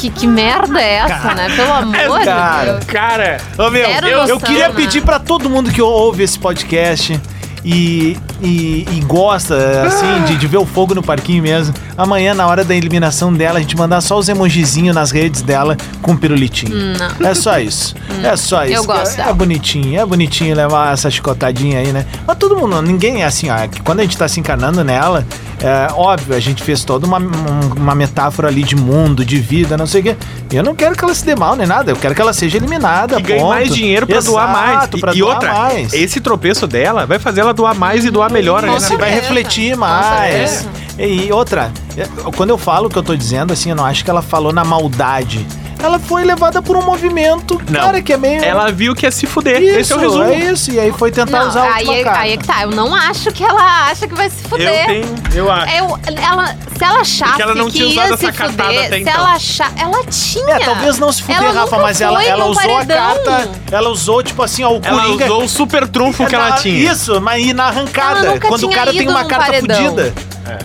[0.01, 1.49] Que, que merda é essa, né?
[1.57, 2.85] Pelo amor cara, de Deus.
[2.85, 4.75] Cara, Ô meu, eu, eu noção, queria né?
[4.75, 7.21] pedir pra todo mundo que ouve esse podcast
[7.65, 11.75] e, e, e gosta, assim, de, de ver o fogo no parquinho mesmo.
[11.97, 15.77] Amanhã, na hora da eliminação dela, a gente mandar só os emojizinhos nas redes dela
[16.03, 16.75] com pirulitinho.
[17.19, 17.29] Não.
[17.29, 17.95] É só isso.
[18.23, 18.75] É só isso.
[18.75, 22.07] Eu gosto É, é bonitinho, é bonitinho levar essa chicotadinha aí, né?
[22.27, 23.57] Mas todo mundo, ninguém é assim, ó.
[23.57, 25.27] é que Quando a gente tá se encanando nela,
[25.61, 29.77] é óbvio, a gente fez toda uma, um- uma metáfora ali de mundo, de vida,
[29.77, 30.17] não sei o quê.
[30.53, 32.57] Eu não quero que ela se dê mal nem nada, eu quero que ela seja
[32.57, 33.19] eliminada.
[33.19, 34.79] e ganhe mais dinheiro pra doar mais.
[34.79, 35.93] Exato, E, pra e doar outra, mais.
[35.93, 38.81] esse tropeço dela vai fazer ela doar mais e doar melhor Com ainda.
[38.81, 40.67] Você vai refletir mais.
[40.99, 44.05] E outra, é, quando eu falo o que eu tô dizendo, assim, eu não acho
[44.05, 45.47] que ela falou na maldade.
[45.81, 47.81] Ela foi levada por um movimento, Não.
[47.81, 48.43] cara, que é meio.
[48.45, 49.63] Ela viu que ia se fuder.
[49.63, 50.25] Isso, Esse é o resumo.
[50.25, 50.71] é isso.
[50.73, 52.63] E aí foi tentar Não, usar a aí, é- aí é que tá.
[52.63, 54.87] Eu não acho que ela acha que vai se Eu fuder.
[54.87, 55.73] tenho, eu acho.
[55.77, 58.69] Eu, ela, se ela achasse Porque ela não que tinha ia usado se essa cartada
[58.71, 59.15] fuder, até se então.
[59.15, 60.55] ela achar, ela tinha.
[60.57, 62.97] É, talvez não se fuder, Ela Rafa, mas ela, ela usou paredão.
[62.97, 63.51] a carta.
[63.71, 65.25] Ela usou, tipo assim, ó, o Ela Coringa.
[65.27, 66.93] usou o super trunfo que É ela tinha.
[66.93, 68.19] Isso, mas e na arrancada.
[68.21, 69.77] Ela nunca Quando o cara tem uma carta paredão.
[69.85, 70.15] fudida.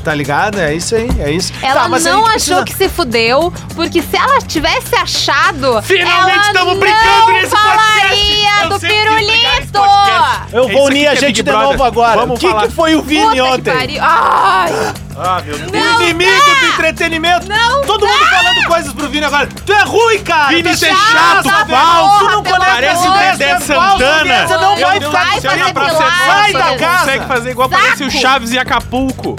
[0.04, 0.60] Tá ligado?
[0.60, 1.52] É isso aí, é isso.
[1.62, 6.38] Ela Tá, não gente achou precisa- que se fudeu, porque se ela tivesse achado, Finalmente
[6.38, 8.70] ela estamos não brincando nesse falaria podcast.
[8.70, 9.80] Do pirulito.
[10.52, 11.70] Eu É vou unir a que é gente de Brother.
[11.70, 12.20] novo agora.
[12.22, 12.68] Vamos o que, falar.
[12.68, 13.74] que foi o Vini Puta que ontem?
[13.74, 14.00] pariu.
[14.02, 14.72] Ai,
[15.16, 15.72] Ah, meu Deus.
[15.72, 16.60] Não Inimigo dá!
[16.60, 17.48] do entretenimento.
[17.48, 19.48] Não Todo mundo falando coisas pro Vini agora.
[19.48, 20.48] Tu é ruim, cara.
[20.50, 21.80] Vini, tu é você é chato, chato, velho.
[21.80, 24.48] falso, Tu não conhece Parece o Dedé é Santana.
[24.48, 26.98] Você não vai Deus, ficar vai fazer pilar, Sai vai da fazer- casa.
[27.04, 28.12] Consegue fazer igual parece o.
[28.12, 29.36] Chaves e Acapulco.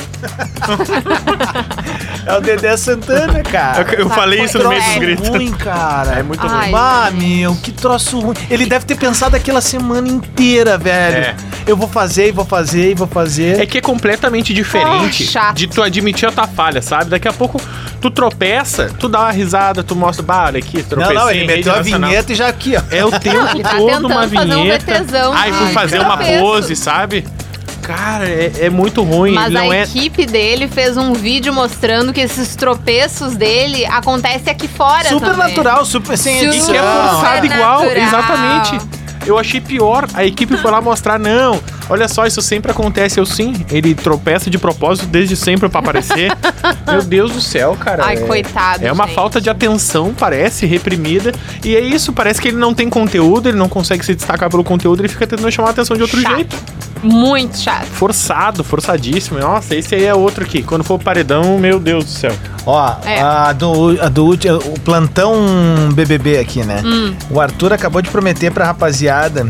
[2.27, 3.83] É o Dedé Santana, cara.
[3.93, 5.29] Eu, eu falei isso no meio dos É gritos.
[5.29, 6.13] ruim, cara.
[6.19, 6.81] É muito Ai, ruim.
[6.81, 8.35] Ah, meu, que troço ruim.
[8.49, 11.17] Ele deve ter pensado aquela semana inteira, velho.
[11.19, 11.35] É.
[11.67, 13.61] Eu vou fazer, e vou fazer, e vou fazer.
[13.61, 15.57] É que é completamente diferente Oh, chato.
[15.67, 17.11] De tu admitir a tua falha, sabe?
[17.11, 17.61] Daqui a pouco
[18.01, 21.39] tu tropeça, tu dá uma risada, tu mostra, bah, olha aqui, não, tropecei não, ele
[21.45, 22.83] em rede meteu a nacional." vinheta e já aqui, ó.
[22.95, 25.05] É o tempo ele tá todo tentando uma fazer um vinheta.
[25.05, 27.25] VTzão Aí fui de fazer uma pose, sabe?
[27.83, 29.33] Cara, é, é muito ruim.
[29.35, 29.83] Mas não a é.
[29.83, 35.49] equipe dele fez um vídeo mostrando que esses tropeços dele acontecem aqui fora Super também.
[35.49, 37.11] natural, super sem Super E que é edição.
[37.11, 38.07] forçado igual, natural.
[38.07, 38.79] exatamente.
[39.27, 40.07] Eu achei pior.
[40.15, 41.61] A equipe foi lá mostrar, não.
[41.89, 43.19] Olha só, isso sempre acontece.
[43.21, 46.33] Eu sim, ele tropeça de propósito desde sempre pra aparecer.
[46.91, 48.05] Meu Deus do céu, cara.
[48.07, 49.15] Ai, é- coitado, É uma gente.
[49.15, 51.33] falta de atenção, parece, reprimida.
[51.65, 54.65] E é isso, parece que ele não tem conteúdo, ele não consegue se destacar pelo
[54.65, 56.35] conteúdo, ele fica tentando chamar a atenção de outro Chato.
[56.35, 56.57] jeito.
[57.03, 57.85] Muito chato.
[57.87, 59.39] Forçado, forçadíssimo.
[59.39, 60.63] Nossa, esse aí é outro aqui.
[60.63, 62.33] Quando for paredão, meu Deus do céu.
[62.65, 63.21] Ó, É.
[63.21, 65.35] a do, a do o plantão
[65.93, 66.81] BBB aqui, né?
[66.83, 67.15] Hum.
[67.31, 69.47] O Arthur acabou de prometer pra rapaziada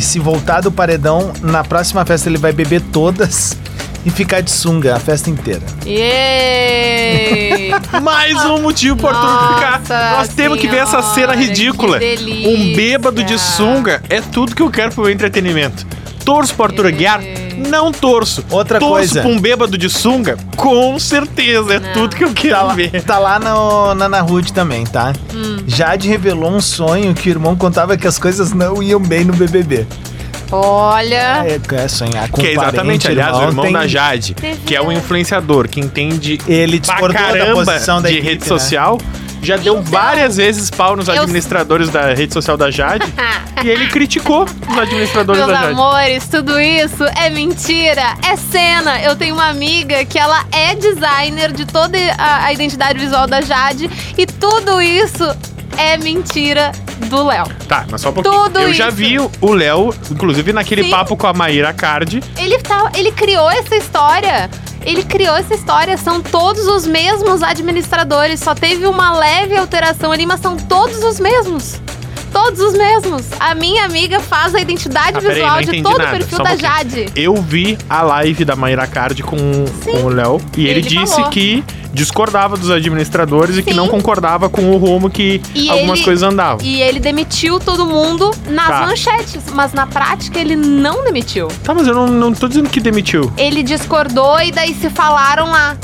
[0.00, 3.54] que se voltar do paredão, na próxima festa ele vai beber todas
[4.02, 5.60] e ficar de sunga a festa inteira.
[5.84, 7.70] Yay!
[8.02, 10.16] Mais um motivo pro Arthur ficar.
[10.16, 11.98] Nós temos que ver essa cena senhora, ridícula.
[11.98, 12.48] que delícia.
[12.48, 15.86] Um bêbado de sunga é tudo que eu quero pro meu entretenimento.
[16.24, 17.20] Torço pro Arthur Aguiar?
[17.56, 18.44] Não torço.
[18.50, 19.20] Outra torço coisa.
[19.22, 20.36] pra um bêbado de sunga?
[20.56, 21.74] Com certeza.
[21.74, 21.92] É Não.
[21.92, 23.02] tudo que eu quero Tá lá, ver.
[23.02, 25.12] tá lá no, na Ana Ruth também, tá?
[25.34, 25.58] Hum.
[25.66, 29.32] Jade revelou um sonho que o irmão contava que as coisas não iam bem no
[29.32, 29.86] BBB.
[30.52, 31.44] Olha.
[31.46, 34.34] É, é sonhar com Que é exatamente, parente, aliás, o irmão tem- da Jade,
[34.66, 38.28] que é um influenciador que entende Ele pra discordou da caramba posição da de equipe,
[38.30, 38.46] rede né?
[38.48, 38.98] social.
[39.42, 43.04] Já deu Então, várias vezes pau nos eu- administradores da rede social da Jade.
[43.64, 45.72] e ele criticou os administradores Meus da Jade.
[45.72, 49.00] amores, tudo isso é mentira, é cena.
[49.02, 53.40] Eu tenho uma amiga que ela é designer de toda a, a identidade visual da
[53.40, 55.24] Jade e tudo isso
[55.78, 56.72] é mentira
[57.08, 57.46] do Léo.
[57.66, 58.34] Tá, mas só um pouquinho.
[58.44, 58.96] Tudo Eu já isso.
[58.96, 60.90] vi o Léo, inclusive naquele Sim.
[60.90, 62.22] papo com a Maíra Card.
[62.36, 64.50] Ele, tá, ele criou essa história.
[64.84, 65.96] Ele criou essa história.
[65.96, 68.40] São todos os mesmos administradores.
[68.40, 71.80] Só teve uma leve alteração ali, mas são todos os mesmos.
[72.32, 73.26] Todos os mesmos.
[73.38, 76.10] A minha amiga faz a identidade Ah, visual de todo nada.
[76.10, 76.56] o perfil Só da.
[76.56, 77.06] Jade.
[77.16, 79.92] Eu vi a live da Maíra Card com, Sim.
[79.92, 81.30] com o Léo e ele, Ele disse falou.
[81.30, 83.76] que discordava dos administradores e que Sim.
[83.76, 86.64] não concordava com o rumo que E algumas ele- coisas andavam.
[86.64, 88.86] E ele demitiu todo mundo nas Tá.
[88.86, 91.48] manchetes, mas na prática ele não demitiu.
[91.64, 93.32] Tá, mas eu não, não tô dizendo que demitiu.
[93.36, 95.76] Ele discordou e daí se falaram lá.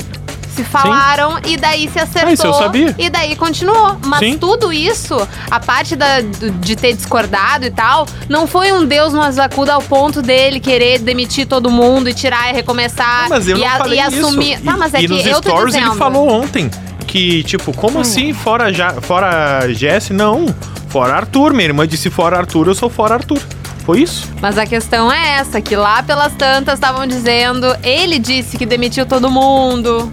[0.57, 2.29] Se falaram e daí se acertou.
[2.29, 2.95] Ah, isso eu sabia.
[2.97, 3.97] E daí continuou.
[4.05, 4.37] Mas Sim.
[4.37, 5.15] tudo isso,
[5.51, 9.81] a parte da, de ter discordado e tal, não foi um Deus no acuda ao
[9.83, 13.23] ponto dele querer demitir todo mundo e tirar e recomeçar.
[13.23, 14.53] Não, mas eu e, não a- falei e assumir.
[14.55, 14.63] isso.
[14.63, 15.91] Tá, mas é e que nos eu stories dizendo.
[15.91, 16.71] ele falou ontem
[17.05, 20.09] que, tipo, como assim fora, ja, fora Jess?
[20.09, 20.45] Não,
[20.89, 21.53] fora Arthur.
[21.53, 23.39] Minha irmã disse fora Arthur, eu sou fora Arthur.
[23.85, 24.27] Foi isso.
[24.41, 29.05] Mas a questão é essa, que lá pelas tantas estavam dizendo, ele disse que demitiu
[29.05, 30.11] todo mundo.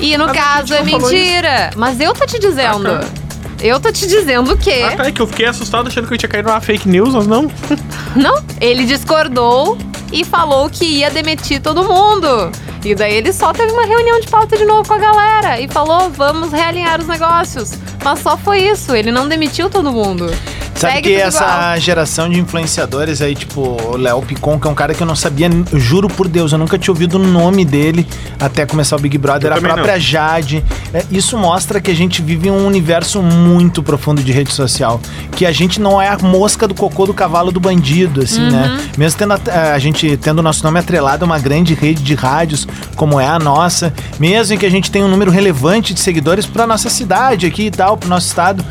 [0.00, 1.70] E no Mas a caso é mentira.
[1.76, 2.88] Mas eu tô te dizendo.
[2.88, 3.24] Ah, tá.
[3.62, 4.84] Eu tô te dizendo o quê?
[4.86, 7.14] Ah, tá, é que eu fiquei assustado achando que eu tinha caído numa fake news,
[7.14, 7.50] mas não.
[8.14, 9.76] Não, ele discordou
[10.12, 12.52] e falou que ia demitir todo mundo.
[12.84, 15.66] E daí ele só teve uma reunião de pauta de novo com a galera e
[15.66, 17.72] falou: vamos realinhar os negócios.
[18.04, 20.26] Mas só foi isso, ele não demitiu todo mundo.
[20.74, 21.80] Sabe Segue que essa igual.
[21.80, 25.14] geração de influenciadores aí, tipo, o Léo Picon, que é um cara que eu não
[25.14, 28.06] sabia, juro por Deus, eu nunca tinha ouvido o nome dele
[28.40, 30.64] até começar o Big Brother, Eu a própria Jade.
[30.92, 35.00] É, isso mostra que a gente vive um universo muito profundo de rede social.
[35.32, 38.50] Que a gente não é a mosca do cocô do cavalo do bandido, assim, Uhum.
[38.50, 38.80] né?
[38.98, 42.14] Mesmo tendo a, a gente tendo o nosso nome atrelado a uma grande rede de
[42.14, 46.46] rádios como é a nossa, mesmo que a gente tenha um número relevante de seguidores
[46.46, 48.64] pra nossa cidade aqui e tal, pro nosso estado.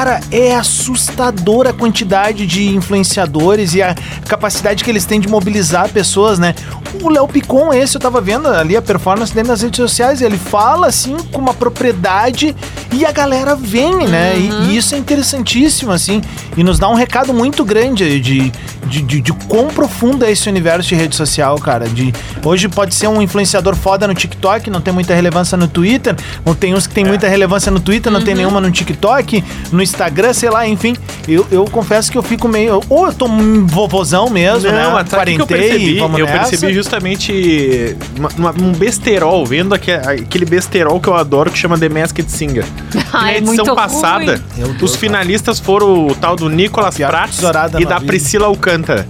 [0.00, 3.94] Cara, é assustadora a quantidade de influenciadores e a
[4.26, 6.54] capacidade que eles têm de mobilizar pessoas, né?
[7.02, 10.38] O Léo Picon, esse, eu tava vendo ali a performance dele nas redes sociais, ele
[10.38, 12.56] fala assim com uma propriedade
[12.90, 14.38] e a galera vem, né?
[14.38, 16.22] E- E, isso é interessantíssimo, assim,
[16.56, 18.50] e nos dá um recado muito grande de,
[18.86, 21.86] de, de, de quão profundo é esse universo de rede social, cara.
[21.88, 22.12] De,
[22.44, 26.54] hoje pode ser um influenciador foda no TikTok, não tem muita relevância no Twitter, ou
[26.54, 30.32] tem uns que tem muita relevância no Twitter, não tem nenhuma no TikTok, no Instagram,
[30.32, 30.96] sei lá, enfim.
[31.28, 32.80] Eu, eu confesso que eu fico meio.
[32.88, 34.88] Ou eu tô um vovozão mesmo, né?
[34.92, 35.98] mas sabe o que eu percebi?
[35.98, 36.48] vamos Eu nessa.
[36.50, 41.78] percebi justamente uma- uma- um besterol, vendo aque- aquele besterol que eu adoro que chama
[41.78, 42.64] The Masked Singer.
[43.12, 44.42] Ai, Na edição muito passada,
[44.80, 47.38] os finalistas foram o tal do Nicolas Pior Prats
[47.78, 48.00] e da.
[48.00, 49.06] Priscila Alcântara.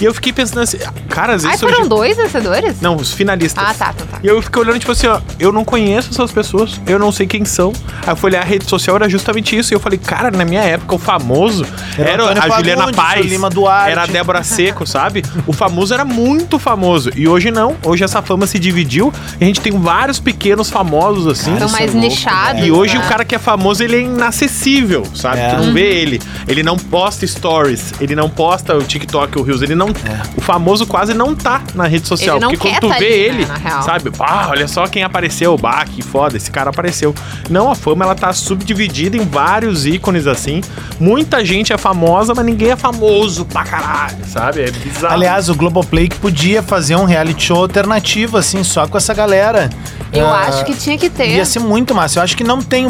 [0.00, 1.88] E eu fiquei pensando assim, cara, às Ai, vezes foram hoje...
[1.88, 2.80] dois vencedores?
[2.80, 3.62] Não, os finalistas.
[3.62, 4.18] Ah, tá, tá, tá.
[4.22, 7.26] E eu fiquei olhando, tipo assim, ó, eu não conheço essas pessoas, eu não sei
[7.26, 7.72] quem são.
[8.02, 9.72] Aí eu fui olhar a rede social, era justamente isso.
[9.72, 11.66] E eu falei, cara, na minha época, o famoso
[11.98, 13.90] Era era, Antônio a Juliana Fagundes, Paz, Lima Duarte.
[13.90, 15.22] era a Débora Seco, sabe?
[15.46, 17.10] O famoso era muito famoso.
[17.14, 21.26] E hoje não, hoje essa fama se dividiu e a gente tem vários pequenos famosos
[21.26, 21.58] assim.
[21.58, 22.64] São é mais louco, nichados.
[22.64, 23.04] E hoje né?
[23.04, 25.40] o cara que é famoso, ele é inacessível, sabe?
[25.40, 25.50] É.
[25.50, 26.20] Tu não vê ele.
[26.48, 30.40] Ele não posta stories, ele não posta o TikTok, o Reels, ele não não, o
[30.40, 32.36] famoso quase não tá na rede social.
[32.36, 33.82] Ele não porque quer quando tu tá vê ali, né, ele, real.
[33.82, 34.10] sabe?
[34.20, 37.14] Ah, olha só quem apareceu, bah, que foda, esse cara apareceu.
[37.48, 40.60] Não, a fama ela tá subdividida em vários ícones assim.
[40.98, 44.62] Muita gente é famosa, mas ninguém é famoso pra caralho, sabe?
[44.62, 45.14] É bizarro.
[45.14, 49.70] Aliás, o Globoplay que podia fazer um reality show alternativo, assim, só com essa galera.
[50.12, 51.28] Eu Ah, acho que tinha que ter.
[51.28, 52.18] Ia ser muito massa.
[52.18, 52.88] Eu acho que não tem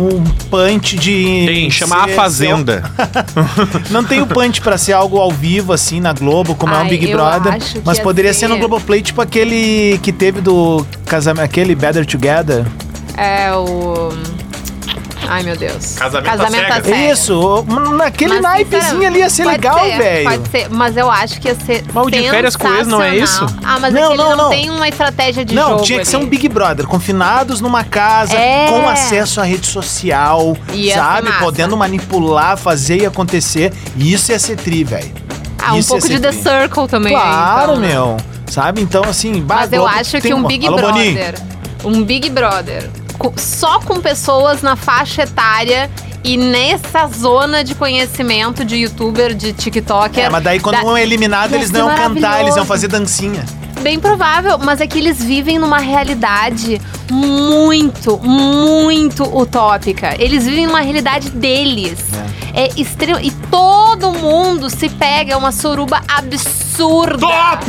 [0.00, 1.44] um, punch de.
[1.46, 2.82] tem, chama A Fazenda.
[2.96, 6.78] ser- não tem o punch pra ser algo ao vivo, assim, na Globo, como é
[6.78, 7.58] um Ai, Big Brother.
[7.84, 12.06] Mas ia poderia ser ser- no Globoplay, tipo aquele que teve do casamento, aquele Better
[12.06, 12.64] Together.
[13.16, 14.10] É o.
[15.30, 15.94] Ai, meu Deus.
[15.94, 17.18] Casamento às cegas.
[17.20, 17.64] Isso,
[17.96, 20.28] naquele Mas, naipezinho ali ia ser legal, ser, velho.
[20.30, 21.84] Pode ser, mas eu acho que ia ser.
[21.94, 23.46] Mas o de férias com ex não é isso?
[23.64, 24.50] Ah, mas Não, é que ele não, não, não.
[24.50, 25.82] tem uma estratégia de Não, jogo.
[25.84, 26.24] tinha que ser ali.
[26.26, 28.66] um Big Brother, confinados numa casa, É.
[28.68, 31.32] com acesso à rede social, Ia ser sabe?
[31.38, 33.72] Podendo manipular, fazer e acontecer.
[33.96, 35.12] E isso ia ser tri, velho.
[35.62, 36.42] Ah, um Isso ia pouco ser de The tri.
[36.42, 37.14] Circle também.
[37.14, 37.88] aí, Claro, então, né?
[37.88, 38.16] meu.
[38.50, 38.80] Sabe?
[38.82, 39.44] Então, assim...
[39.46, 40.66] Mas eu acho que um Big?
[40.68, 41.34] Brother.
[41.84, 42.90] Um Big Brother.
[43.36, 45.90] Só com pessoas na faixa etária
[46.22, 50.24] e nessa zona de conhecimento de youtuber, de TikToker.
[50.24, 52.88] É, mas daí quando da- um é eliminado, eles não iam cantar, eles iam fazer
[52.88, 53.44] dancinha.
[53.82, 56.78] Bem provável, mas é que eles vivem numa realidade
[57.10, 60.14] muito, muito utópica.
[60.18, 61.98] Eles vivem numa realidade deles.
[62.52, 63.18] É, extremo.
[63.20, 67.18] E todo mundo se pega, é uma suruba absurda.
[67.26, 67.64] Top!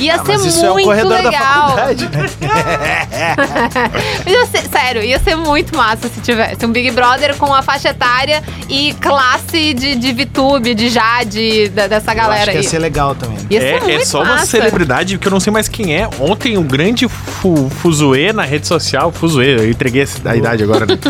[0.00, 1.68] Ia Ah, ser mas isso é muito corredor da legal.
[1.76, 2.26] faculdade, né?
[4.26, 7.90] Ia ser- sério, ia ser muito massa se tivesse um Big Brother com a faixa
[7.90, 12.62] etária e classe de, de VTube, de Jade, da- dessa Eu galera acho que aí.
[12.64, 13.38] ia ser legal também.
[13.50, 14.46] Ia ser É, muito é só uma massa.
[14.46, 16.08] celebridade que eu não sei mais quem é.
[16.18, 19.12] Ontem um grande fu fuzuê na rede social.
[19.12, 20.98] Fuzuê, eu entreguei a idade agora, né?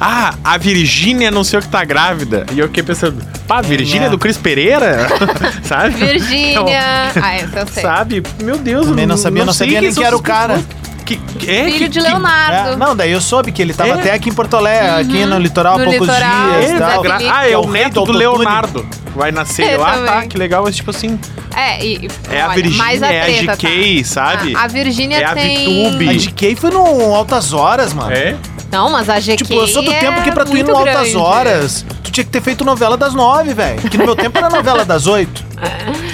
[0.00, 2.46] ah, a Virgínia não sei o que tá grávida.
[2.52, 4.10] E eu fiquei pensando, pá, a Virgínia é?
[4.10, 5.08] do Cris Pereira?
[5.62, 5.90] Sabe?
[5.96, 6.80] Virgínia.
[7.20, 7.82] ah, essa eu sei.
[7.82, 8.22] Sabe?
[8.42, 10.60] Meu Deus, Também não sabia, não sei sabia quem nem que era o cara.
[11.04, 12.72] Que, que- é, Filho que, de que- Leonardo.
[12.74, 13.92] É, não, daí eu soube que ele tava É.
[13.94, 16.78] até aqui em Porto Alegre, aqui no litoral há No poucos litoral, dias É, e
[16.78, 17.02] tal.
[17.32, 18.12] ah, é É o neto do.
[18.12, 18.86] Leonardo.
[19.16, 19.62] Vai nascer.
[19.64, 20.62] É, Eu, ah, tá, que legal.
[20.64, 21.18] Mas, tipo assim,
[21.56, 24.08] É, e, é a olha, Virgínia, mais é a GK, tá?
[24.08, 24.54] sabe?
[24.54, 25.88] A, a Virgínia É a tem...
[25.88, 26.08] VTube.
[26.08, 28.12] A GK foi no Altas Horas, mano.
[28.12, 28.36] É?
[28.70, 30.76] Não, mas a GK Tipo, eu sou do é tempo que pra tu ir no
[30.76, 31.16] Altas grande.
[31.16, 33.80] Horas, tu tinha que ter feito novela das nove, velho.
[33.80, 35.48] Que no meu tempo era novela das oito.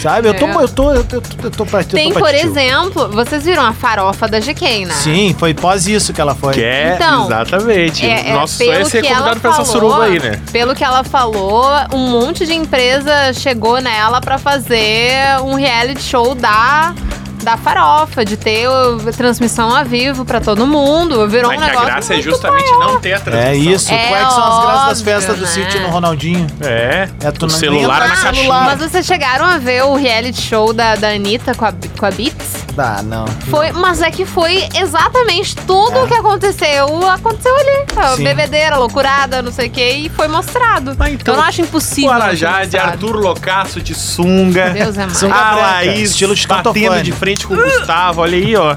[0.00, 0.28] Sabe?
[0.28, 0.55] Eu tô, É.
[0.62, 3.44] eu tô, eu tô, eu tô, eu tô pra eu tô Tem, por exemplo, vocês
[3.44, 4.94] viram a farofa da GK, né?
[4.94, 6.55] Sim, foi pós isso que ela foi.
[6.55, 8.07] Que é, Então, exatamente.
[8.07, 10.40] É, é, Nosso sonho é ser convidado pra essa suruba aí, né?
[10.50, 16.34] Pelo que ela falou, um monte de empresa chegou nela pra fazer um reality show
[16.34, 16.94] da,
[17.45, 18.66] da farofa, de ter
[19.16, 21.28] transmissão ao vivo pra todo mundo.
[21.28, 22.92] Virou Mas um que a negócio graça é justamente maior.
[22.95, 23.51] não ter a transmissão.
[23.53, 23.92] É isso.
[23.92, 25.49] É Quais são as graças das festas do né?
[25.49, 26.47] sítio no Ronaldinho?
[26.61, 28.34] É, É, tu o celular na caixinha.
[28.34, 28.64] celular.
[28.64, 32.11] Mas vocês chegaram a ver o reality show da, da Anitta com a, com a
[32.11, 32.63] Beats?
[32.77, 33.27] Ah, não.
[33.49, 36.03] Foi, mas é que foi exatamente tudo É.
[36.03, 37.85] o que aconteceu, aconteceu ali.
[37.97, 40.97] A bebedeira, loucurada, não sei o que, e foi mostrado.
[40.99, 42.11] Ah, então, eu não acho impossível.
[42.12, 42.77] não Guarajá de.
[42.77, 44.70] Arthur Loucaço de sunga.
[44.70, 45.16] Deus é mais.
[45.18, 48.20] Sunga A Laís estilo de batendo de frente com o Gustavo.
[48.20, 48.77] Olha aí, ó.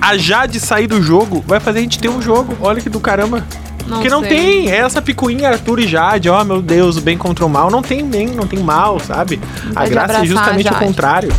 [0.00, 2.56] A Jade sair do jogo vai fazer a gente ter um jogo.
[2.60, 3.44] Olha que do caramba.
[3.88, 4.28] Porque não sei.
[4.28, 4.70] tem.
[4.70, 6.28] É essa picuinha Arthur e Jade.
[6.28, 7.70] Ó, meu Deus, o bem contra o mal.
[7.70, 9.40] Não tem bem, não tem mal, sabe?
[9.74, 11.32] A Pode graça é justamente a o contrário.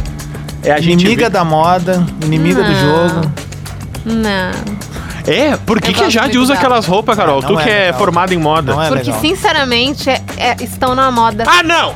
[0.64, 2.80] É a gente Inimiga da moda, inimiga do Não.
[3.10, 3.32] jogo.
[4.06, 4.80] Não.
[5.28, 6.60] É, por que, que a Jade usa dela.
[6.66, 7.42] aquelas roupas, Carol?
[7.42, 8.00] Não tu é que é legal.
[8.00, 8.74] formada em moda.
[8.74, 9.22] Não é Porque, legal.
[9.22, 11.44] sinceramente, é- é- estão na moda.
[11.48, 11.94] Ah, não!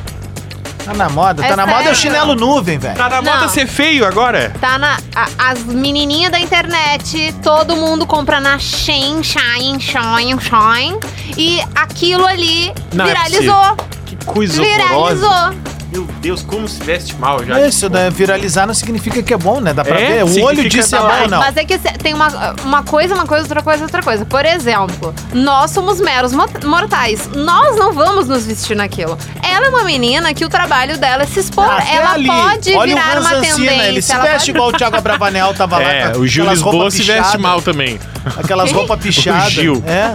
[0.84, 1.96] Tá na moda, tá É na moda é o sério.
[1.96, 2.94] chinelo nuvem, velho.
[2.94, 3.32] Tá na Não.
[3.32, 4.52] moda ser feio agora?
[4.60, 4.98] Tá na.
[5.16, 10.98] a- as menininhas da internet, todo mundo compra na Shein, Shine, Shine, Shine.
[11.38, 13.76] E aquilo ali Não é viralizou.
[14.04, 15.54] Que coisa horrorosa.
[15.94, 17.68] Meu Deus, como se veste mal, Jade.
[17.68, 18.10] Isso, né?
[18.10, 19.72] Viralizar não significa que é bom, né?
[19.72, 20.24] Dá pra É, ver.
[20.24, 21.38] O significa olho disse tá é bom, não.
[21.38, 22.26] Mas é que se- tem uma,
[22.64, 24.24] uma coisa, uma coisa, outra coisa, outra coisa.
[24.24, 27.28] Por exemplo, nós somos meros mo- mortais.
[27.32, 29.16] Nós não vamos nos vestir naquilo.
[29.40, 31.64] Ela é uma menina que o trabalho dela é se expor.
[31.70, 32.26] Até ela ali.
[32.26, 33.88] pode Olha virar o uma Ancina, tendência.
[33.88, 35.84] ele se veste pode- igual o Thiago Abravanel tava lá.
[35.92, 38.00] É, o Gil Lisboa se veste mal também.
[38.36, 39.52] Aquelas roupas pichadas.
[39.52, 39.82] Gil.
[39.86, 40.14] É.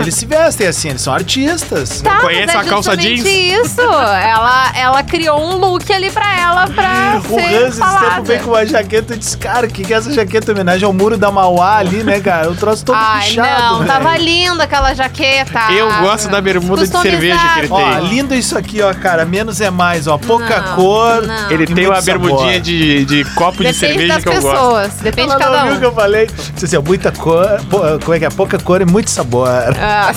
[0.00, 2.00] Eles se vestem assim, eles são artistas.
[2.00, 3.24] Tá, Conhece mas é a calça jeans?
[3.24, 3.80] isso.
[3.82, 8.38] Ela, ela criou um look ali pra ela pra O ser Hans esse tempo vem
[8.40, 10.92] com uma jaqueta e disse, cara, o que, que é essa jaqueta em homenagem ao
[10.92, 12.50] muro da Mauá ali, né, cara?
[12.50, 13.48] O troço todo Ai, pichado.
[13.62, 13.90] não, velho.
[13.92, 15.60] tava linda aquela jaqueta.
[15.72, 18.08] Eu gosto da bermuda de cerveja que ele Ó, tem.
[18.08, 19.24] lindo isso aqui, ó, cara.
[19.24, 20.18] Menos é mais, ó.
[20.18, 21.22] Pouca Não, cor.
[21.26, 21.50] não.
[21.50, 24.50] Ele tem uma bermudinha de, de copo de Depende cerveja das que eu gosto.
[24.52, 25.88] pessoas, depende Ela de cada não viu o que um.
[25.88, 26.26] eu falei?
[26.54, 27.41] Disse assim, ó, muita cor.
[27.70, 28.30] Pô, Como é que é?
[28.30, 29.48] Pouca cor e muito sabor.
[29.80, 30.12] Ah,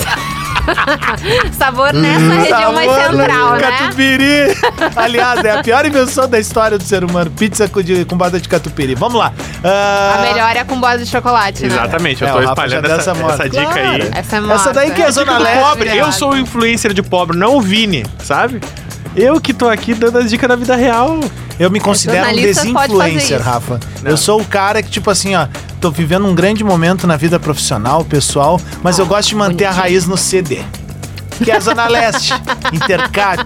[1.56, 3.60] Sabor nessa região mais Sabor no central, né?
[3.60, 4.56] Catupiry.
[4.96, 7.30] Aliás, é a pior invenção da história do ser humano.
[7.30, 8.94] Pizza com, de, com borda de catupiry.
[8.96, 9.32] Vamos lá.
[9.62, 11.68] Ah, A melhor é com borda de chocolate, né?
[11.68, 13.78] Exatamente, eu É, tô espalhando essa, essa dica Claro.
[14.02, 14.10] aí.
[14.12, 15.12] Essa é Essa daí que é morta.
[15.12, 15.60] Zona Leste.
[15.60, 18.60] pobre, eu sou o influencer de pobre, não o Vini, sabe?
[19.16, 21.18] Eu que tô aqui dando as dicas da vida real.
[21.58, 23.40] Eu me considero um desinfluencer.
[23.40, 23.80] Rafa.
[24.02, 24.10] Não.
[24.10, 25.48] Eu sou o cara que, tipo assim, ó,
[25.80, 29.70] tô vivendo um grande momento na vida profissional, pessoal, mas eu gosto de manter a
[29.70, 30.60] raiz no CD.
[31.42, 32.34] Que é a Zona Leste,
[32.72, 33.42] Intercap,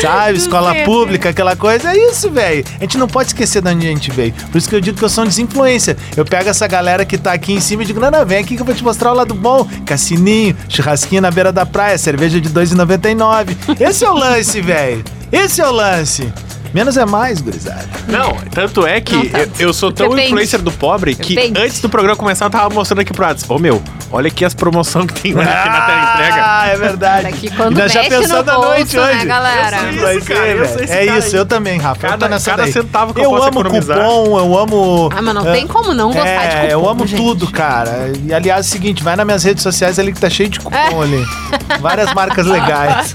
[0.00, 0.38] sabe?
[0.38, 1.92] Escola pública, aquela coisa.
[1.92, 2.64] É isso, velho.
[2.78, 4.32] A gente não pode esquecer de onde a gente veio.
[4.50, 5.96] Por isso que eu digo que eu sou um desinfluencer.
[6.16, 8.56] Eu pego essa galera que tá aqui em cima e digo, não, não, vem aqui
[8.56, 9.68] que eu vou te mostrar o lado bom.
[9.84, 13.80] Cassininho, churrasquinho na beira da praia, cerveja de R$ 2,99.
[13.80, 15.04] Esse é o lance, velho.
[15.30, 16.32] Esse é o lance.
[16.72, 17.84] Menos é mais, gurizada.
[18.08, 20.28] Não, tanto é que Não eu, eu sou tão Depende.
[20.28, 21.60] influencer do pobre que Depende.
[21.60, 23.44] antes do programa começar eu tava mostrando aqui pro Ads.
[23.48, 26.42] Ô meu, olha aqui as promoções que tem aqui na tela entrega.
[26.44, 27.22] Ah, é verdade.
[27.24, 29.26] Daqui quando Ainda já pensou no da noite né, hoje.
[29.26, 29.76] galera?
[29.92, 30.66] Eu Isso, cara, eu É
[31.06, 31.34] cara isso, aí.
[31.34, 32.06] eu também, Rafa.
[32.06, 32.72] eu Cada- tô nessa cada daí.
[32.72, 33.98] centavo que eu eu posso amo economizar.
[33.98, 35.10] cupom, eu amo.
[35.14, 37.20] Ah, mas não é, tem como não gostar de é, cupom, eu amo gente.
[37.22, 38.12] tudo, cara.
[38.24, 40.58] E aliás, é o seguinte, vai nas minhas redes sociais ali que tá cheio de
[40.58, 41.02] cupom É.
[41.02, 41.26] ali.
[41.80, 43.14] Várias marcas legais.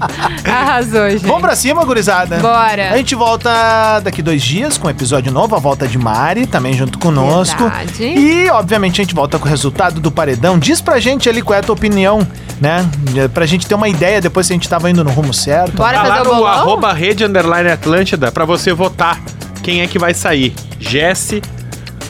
[0.44, 1.24] Arrasou, gente.
[1.26, 2.38] Vamos pra cima, gurizada?
[2.38, 2.90] Bora.
[2.92, 6.72] A gente volta daqui dois dias com um episódio novo, a volta de Mari, também
[6.74, 7.62] junto conosco.
[7.62, 8.04] Verdade.
[8.04, 10.58] E, obviamente, a gente volta com o resultado do paredão.
[10.58, 12.26] Diz pra gente ali qual é a tua opinião,
[12.60, 12.88] né?
[13.32, 15.72] Pra gente ter uma ideia depois se a gente tava indo no rumo certo.
[15.76, 16.52] Bora Tá lá fazer o no bolão?
[16.52, 19.20] arroba rede underline Atlântida pra você votar
[19.62, 20.54] quem é que vai sair.
[20.80, 21.40] Jesse,